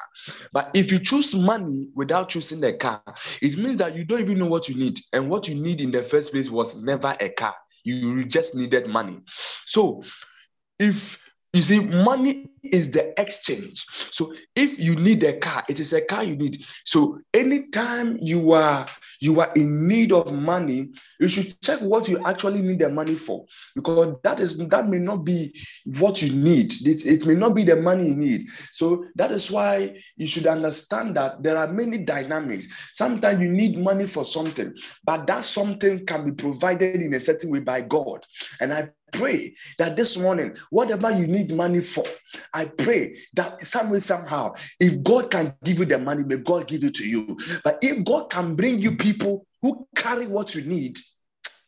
But 0.52 0.70
if 0.74 0.90
you 0.90 0.98
choose 0.98 1.34
money 1.34 1.88
without 1.94 2.28
choosing 2.28 2.60
the 2.60 2.74
car, 2.74 3.02
it 3.40 3.56
means 3.56 3.78
that 3.78 3.96
you 3.96 4.04
don't 4.04 4.20
even 4.20 4.38
know 4.38 4.48
what 4.48 4.68
you 4.68 4.76
need. 4.76 4.98
And 5.12 5.30
what 5.30 5.48
you 5.48 5.54
need 5.54 5.80
in 5.80 5.90
the 5.90 6.02
first 6.02 6.32
place 6.32 6.50
was 6.50 6.82
never 6.82 7.16
a 7.20 7.28
car. 7.28 7.54
You 7.84 8.24
just 8.24 8.56
needed 8.56 8.88
money. 8.88 9.20
So 9.26 10.02
if 10.78 11.25
you 11.56 11.62
see, 11.62 11.80
money 11.80 12.50
is 12.62 12.90
the 12.90 13.18
exchange. 13.20 13.86
So 13.88 14.34
if 14.54 14.78
you 14.78 14.96
need 14.96 15.22
a 15.22 15.38
car, 15.38 15.64
it 15.68 15.80
is 15.80 15.92
a 15.92 16.04
car 16.04 16.24
you 16.24 16.36
need. 16.36 16.64
So 16.84 17.20
anytime 17.32 18.18
you 18.20 18.52
are 18.52 18.86
you 19.20 19.40
are 19.40 19.50
in 19.54 19.88
need 19.88 20.12
of 20.12 20.32
money, 20.34 20.88
you 21.18 21.28
should 21.28 21.58
check 21.62 21.80
what 21.80 22.08
you 22.08 22.22
actually 22.26 22.60
need 22.60 22.80
the 22.80 22.90
money 22.90 23.14
for, 23.14 23.46
because 23.74 24.16
that 24.22 24.40
is 24.40 24.58
that 24.68 24.88
may 24.88 24.98
not 24.98 25.24
be 25.24 25.56
what 25.98 26.20
you 26.20 26.32
need. 26.34 26.72
It, 26.84 27.06
it 27.06 27.26
may 27.26 27.34
not 27.34 27.54
be 27.54 27.64
the 27.64 27.76
money 27.76 28.08
you 28.08 28.14
need. 28.16 28.48
So 28.72 29.06
that 29.14 29.30
is 29.30 29.50
why 29.50 29.96
you 30.16 30.26
should 30.26 30.46
understand 30.46 31.16
that 31.16 31.42
there 31.42 31.56
are 31.56 31.68
many 31.68 31.98
dynamics. 31.98 32.90
Sometimes 32.92 33.40
you 33.40 33.50
need 33.50 33.78
money 33.78 34.06
for 34.06 34.24
something, 34.24 34.74
but 35.04 35.26
that 35.28 35.44
something 35.44 36.04
can 36.04 36.24
be 36.26 36.32
provided 36.32 37.00
in 37.00 37.14
a 37.14 37.20
certain 37.20 37.50
way 37.50 37.60
by 37.60 37.80
God. 37.80 38.26
And 38.60 38.72
I 38.72 38.90
pray 39.18 39.54
that 39.78 39.96
this 39.96 40.18
morning, 40.18 40.56
whatever 40.70 41.10
you 41.10 41.26
need 41.26 41.52
money 41.52 41.80
for, 41.80 42.04
I 42.52 42.66
pray 42.66 43.16
that 43.34 43.60
some 43.60 43.90
way, 43.90 44.00
somehow, 44.00 44.54
if 44.80 45.02
God 45.02 45.30
can 45.30 45.54
give 45.64 45.78
you 45.78 45.84
the 45.84 45.98
money, 45.98 46.24
may 46.24 46.36
God 46.36 46.68
give 46.68 46.84
it 46.84 46.94
to 46.94 47.08
you. 47.08 47.36
But 47.64 47.78
if 47.82 48.04
God 48.04 48.30
can 48.30 48.54
bring 48.54 48.80
you 48.80 48.96
people 48.96 49.46
who 49.62 49.86
carry 49.96 50.26
what 50.26 50.54
you 50.54 50.62
need, 50.62 50.98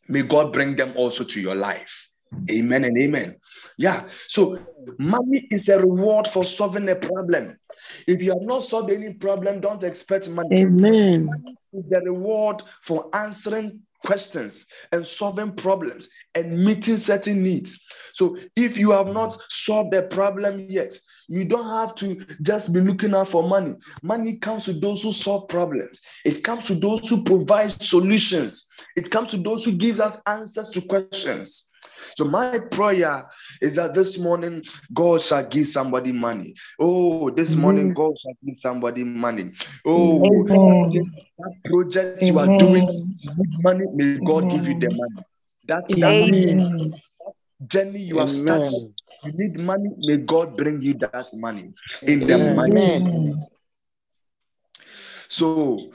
may 0.08 0.22
God 0.22 0.52
bring 0.52 0.76
them 0.76 0.94
also 0.96 1.24
to 1.24 1.40
your 1.40 1.54
life. 1.54 2.10
Amen 2.50 2.84
and 2.84 2.96
amen. 2.98 3.36
Yeah. 3.78 4.02
So 4.26 4.58
money 4.98 5.48
is 5.50 5.68
a 5.68 5.80
reward 5.80 6.26
for 6.26 6.44
solving 6.44 6.88
a 6.90 6.96
problem. 6.96 7.56
If 8.06 8.22
you 8.22 8.32
have 8.32 8.42
not 8.42 8.62
solved 8.62 8.90
any 8.90 9.14
problem, 9.14 9.60
don't 9.60 9.82
expect 9.82 10.28
money. 10.30 10.62
Amen. 10.62 11.26
Money 11.26 11.56
is 11.72 11.84
the 11.88 12.00
reward 12.00 12.62
for 12.82 13.08
answering 13.14 13.80
questions 14.04 14.66
and 14.92 15.04
solving 15.04 15.52
problems 15.52 16.08
and 16.34 16.64
meeting 16.64 16.96
certain 16.96 17.42
needs. 17.42 17.86
So 18.12 18.36
if 18.56 18.78
you 18.78 18.90
have 18.92 19.08
not 19.08 19.32
solved 19.48 19.92
the 19.92 20.02
problem 20.02 20.66
yet, 20.68 20.96
you 21.28 21.44
don't 21.44 21.68
have 21.68 21.94
to 21.96 22.24
just 22.40 22.72
be 22.72 22.80
looking 22.80 23.14
out 23.14 23.28
for 23.28 23.46
money. 23.46 23.74
Money 24.02 24.38
comes 24.38 24.64
to 24.64 24.72
those 24.72 25.02
who 25.02 25.12
solve 25.12 25.48
problems. 25.48 26.00
It 26.24 26.42
comes 26.42 26.66
to 26.68 26.74
those 26.74 27.08
who 27.08 27.22
provide 27.22 27.70
solutions. 27.70 28.68
It 28.96 29.10
comes 29.10 29.30
to 29.32 29.36
those 29.36 29.64
who 29.64 29.76
gives 29.76 30.00
us 30.00 30.22
answers 30.26 30.70
to 30.70 30.80
questions. 30.80 31.67
So 32.16 32.24
my 32.24 32.58
prayer 32.70 33.26
is 33.60 33.76
that 33.76 33.94
this 33.94 34.18
morning 34.18 34.62
God 34.94 35.22
shall 35.22 35.46
give 35.46 35.66
somebody 35.66 36.12
money. 36.12 36.54
Oh, 36.78 37.30
this 37.30 37.56
morning 37.56 37.94
God 37.94 38.14
shall 38.22 38.36
give 38.44 38.58
somebody 38.58 39.04
money. 39.04 39.52
Oh, 39.84 40.24
Amen. 40.24 41.12
that 41.38 41.54
project 41.64 42.22
you 42.22 42.38
are 42.38 42.58
doing 42.58 42.86
with 43.36 43.62
money, 43.62 43.84
may 43.92 44.18
God 44.18 44.50
give 44.50 44.66
you 44.66 44.78
the 44.78 44.90
money. 44.90 45.24
That, 45.66 45.86
that 45.88 46.22
Amen. 46.22 47.00
journey 47.66 48.00
you 48.00 48.18
have 48.18 48.30
started, 48.32 48.94
you 49.24 49.32
need 49.34 49.58
money, 49.60 49.90
may 49.98 50.16
God 50.18 50.56
bring 50.56 50.80
you 50.80 50.94
that 50.94 51.28
money 51.34 51.72
in 52.02 52.20
the 52.20 52.38
money. 52.38 53.34
So 55.28 55.90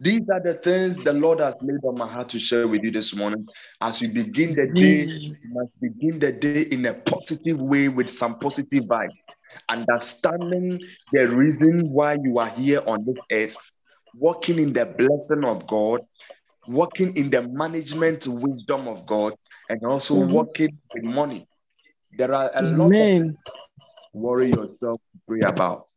these 0.00 0.28
are 0.30 0.40
the 0.40 0.54
things 0.54 1.02
the 1.02 1.12
Lord 1.12 1.40
has 1.40 1.56
laid 1.60 1.80
on 1.84 1.98
my 1.98 2.06
heart 2.06 2.28
to 2.30 2.38
share 2.38 2.68
with 2.68 2.82
you 2.84 2.90
this 2.90 3.16
morning. 3.16 3.48
As 3.80 4.00
we 4.00 4.08
begin 4.08 4.54
the 4.54 4.66
day, 4.66 5.02
Amen. 5.02 5.36
you 5.42 5.50
must 5.50 5.80
begin 5.80 6.18
the 6.18 6.32
day 6.32 6.62
in 6.62 6.86
a 6.86 6.94
positive 6.94 7.60
way 7.60 7.88
with 7.88 8.08
some 8.08 8.38
positive 8.38 8.84
vibes, 8.84 9.24
understanding 9.68 10.80
the 11.12 11.26
reason 11.28 11.90
why 11.90 12.16
you 12.22 12.38
are 12.38 12.50
here 12.50 12.82
on 12.86 13.04
this 13.04 13.16
earth, 13.32 13.70
walking 14.14 14.58
in 14.58 14.72
the 14.72 14.86
blessing 14.86 15.44
of 15.44 15.66
God, 15.66 16.00
walking 16.66 17.16
in 17.16 17.30
the 17.30 17.42
management 17.48 18.26
wisdom 18.28 18.86
of 18.86 19.04
God, 19.06 19.34
and 19.68 19.84
also 19.84 20.14
Mhm. 20.14 20.32
working 20.32 20.78
with 20.94 21.02
money. 21.02 21.46
There 22.12 22.32
are 22.32 22.50
a 22.54 22.62
lot 22.62 22.86
of 22.86 22.94
Amen. 22.94 23.38
worry 24.12 24.50
yourself 24.50 25.00
to 25.00 25.20
pray 25.26 25.40
about. 25.40 25.88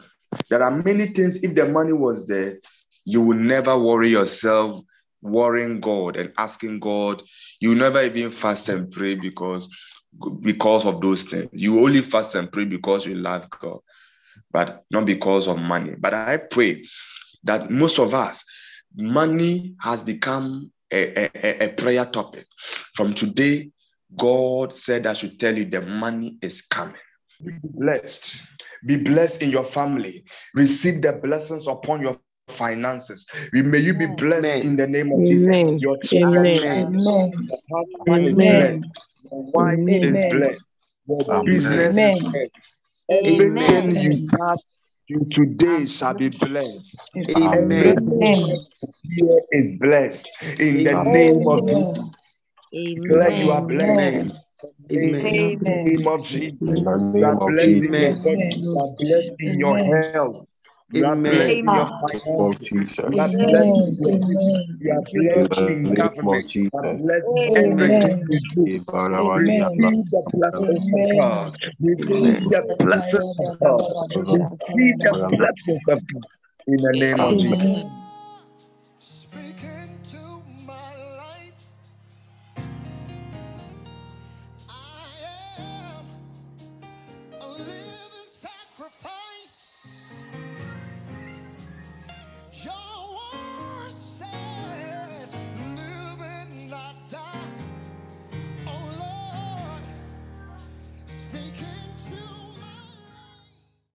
There 0.49 0.61
are 0.63 0.71
many 0.83 1.07
things, 1.07 1.43
if 1.43 1.55
the 1.55 1.67
money 1.69 1.93
was 1.93 2.27
there, 2.27 2.57
you 3.05 3.21
will 3.21 3.37
never 3.37 3.77
worry 3.77 4.09
yourself 4.09 4.81
worrying 5.21 5.79
God 5.79 6.15
and 6.17 6.31
asking 6.37 6.79
God. 6.79 7.21
You 7.59 7.75
never 7.75 8.01
even 8.01 8.31
fast 8.31 8.69
and 8.69 8.91
pray 8.91 9.15
because, 9.15 9.69
because 10.41 10.85
of 10.85 11.01
those 11.01 11.25
things. 11.25 11.49
You 11.53 11.79
only 11.85 12.01
fast 12.01 12.35
and 12.35 12.51
pray 12.51 12.65
because 12.65 13.05
you 13.05 13.15
love 13.15 13.49
God, 13.49 13.79
but 14.51 14.83
not 14.91 15.05
because 15.05 15.47
of 15.47 15.59
money. 15.59 15.95
But 15.97 16.13
I 16.13 16.37
pray 16.37 16.85
that 17.43 17.69
most 17.69 17.99
of 17.99 18.13
us, 18.13 18.45
money 18.95 19.75
has 19.81 20.03
become 20.03 20.71
a, 20.91 21.29
a, 21.35 21.65
a 21.65 21.69
prayer 21.69 22.05
topic. 22.05 22.45
From 22.57 23.13
today, 23.13 23.71
God 24.17 24.73
said, 24.73 25.07
I 25.07 25.13
should 25.13 25.39
tell 25.39 25.57
you 25.57 25.65
the 25.65 25.81
money 25.81 26.37
is 26.41 26.61
coming. 26.63 26.95
Be 27.43 27.53
blessed. 27.63 28.41
Be 28.85 28.97
blessed 28.97 29.43
in 29.43 29.51
your 29.51 29.63
family. 29.63 30.23
Receive 30.53 31.01
the 31.01 31.13
blessings 31.13 31.67
upon 31.67 32.01
your 32.01 32.19
finances. 32.62 33.26
May 33.54 33.80
you 33.80 33.93
be 33.93 34.06
blessed 34.06 34.56
Amen. 34.56 34.67
in 34.67 34.76
the 34.76 34.88
name 34.88 35.12
of 35.12 35.19
Jesus. 35.26 35.47
Amen. 35.47 35.80
Your 35.80 35.97
child 35.97 36.45
Amen. 36.45 36.93
is 36.93 37.04
blessed. 37.04 37.34
Your 37.50 37.60
husband 37.71 38.28
is 38.28 38.36
blessed. 38.36 38.84
Your 39.24 39.43
wife 39.52 39.80
Amen. 39.88 40.15
is 40.15 40.26
blessed. 40.26 40.63
Your 41.08 41.24
Amen. 41.30 41.45
business 41.45 41.97
is 41.97 42.19
blessed. 42.24 42.52
Everything 43.10 43.89
Amen. 43.91 43.95
you 43.95 44.28
touch 44.30 44.60
you 45.08 45.28
today 45.32 45.86
shall 45.88 46.13
be 46.13 46.30
blessed. 46.30 46.95
Amen. 47.36 47.97
Everything 47.97 48.65
here 49.04 49.41
is 49.52 49.76
blessed. 49.80 50.30
In 50.60 50.84
the 50.84 51.04
name 51.04 51.47
of 51.47 51.67
Jesus, 51.67 52.00
declare 52.71 53.32
you 53.32 53.52
are 53.52 53.62
blessed. 53.62 53.91
Amen. 53.91 54.32
In 54.89 55.12
Amen. 55.19 55.60
the 55.60 55.69
name 55.86 56.08
of 56.08 56.26
Jesus, 56.26 56.54
In 56.62 56.76
the 56.76 56.97
you 57.13 57.26
are 57.26 57.36
name 57.36 57.41
of 57.41 57.47
blessed 57.47 57.67
in 57.67 57.84
Jesus. 57.84 58.00
your 58.00 58.15
Amen. 58.15 58.24
body. 58.24 58.62
You 58.62 58.78
are 58.80 58.95
blessed 59.00 59.32
in 59.39 59.60
your 59.60 59.78
health. 59.78 60.47
You 60.93 61.06
are 61.06 61.13
Amen. 61.13 61.34
blessed 61.34 61.60
in 61.63 61.73
your 61.73 61.88
finances. 61.88 62.69
Jesus. 62.69 62.97
You 63.12 63.21
are 63.21 63.27
blessed 63.30 63.77
in 63.77 63.97
your 63.99 64.10
Amen. 64.10 64.27
business. 64.30 64.67
You 64.80 64.91
are 64.91 65.01
Thank 65.04 65.13
Lord 65.13 65.49
blessed 65.49 65.56
the 65.56 65.67
in 65.67 65.84
Jesus. 65.84 65.97
name 65.97 66.30
of 66.30 66.45
government. 66.45 66.56
You 66.73 66.80
are 66.80 66.86
Jesus. 66.86 66.99
blessed 66.99 67.27
in 67.38 67.56
Amen. 67.58 67.91
everything 67.93 68.19
Amen. 68.19 68.27
you 68.30 68.39
do. 68.49 68.75
Receive 69.77 70.10
the 70.10 70.23
blessings 70.34 70.84
of 70.88 71.13
God. 71.23 71.58
Receive 71.75 72.43
the 72.49 72.63
blessings 72.80 73.32
of 73.38 73.60
God. 73.63 73.93
Receive 74.15 74.97
the 74.99 75.13
blessings 75.38 75.82
of 75.88 75.99
God 76.13 76.25
in 76.67 76.82
the 76.82 76.93
name 76.93 77.21
of 77.21 77.39
Jesus. 77.39 77.84
Amen. 77.84 78.00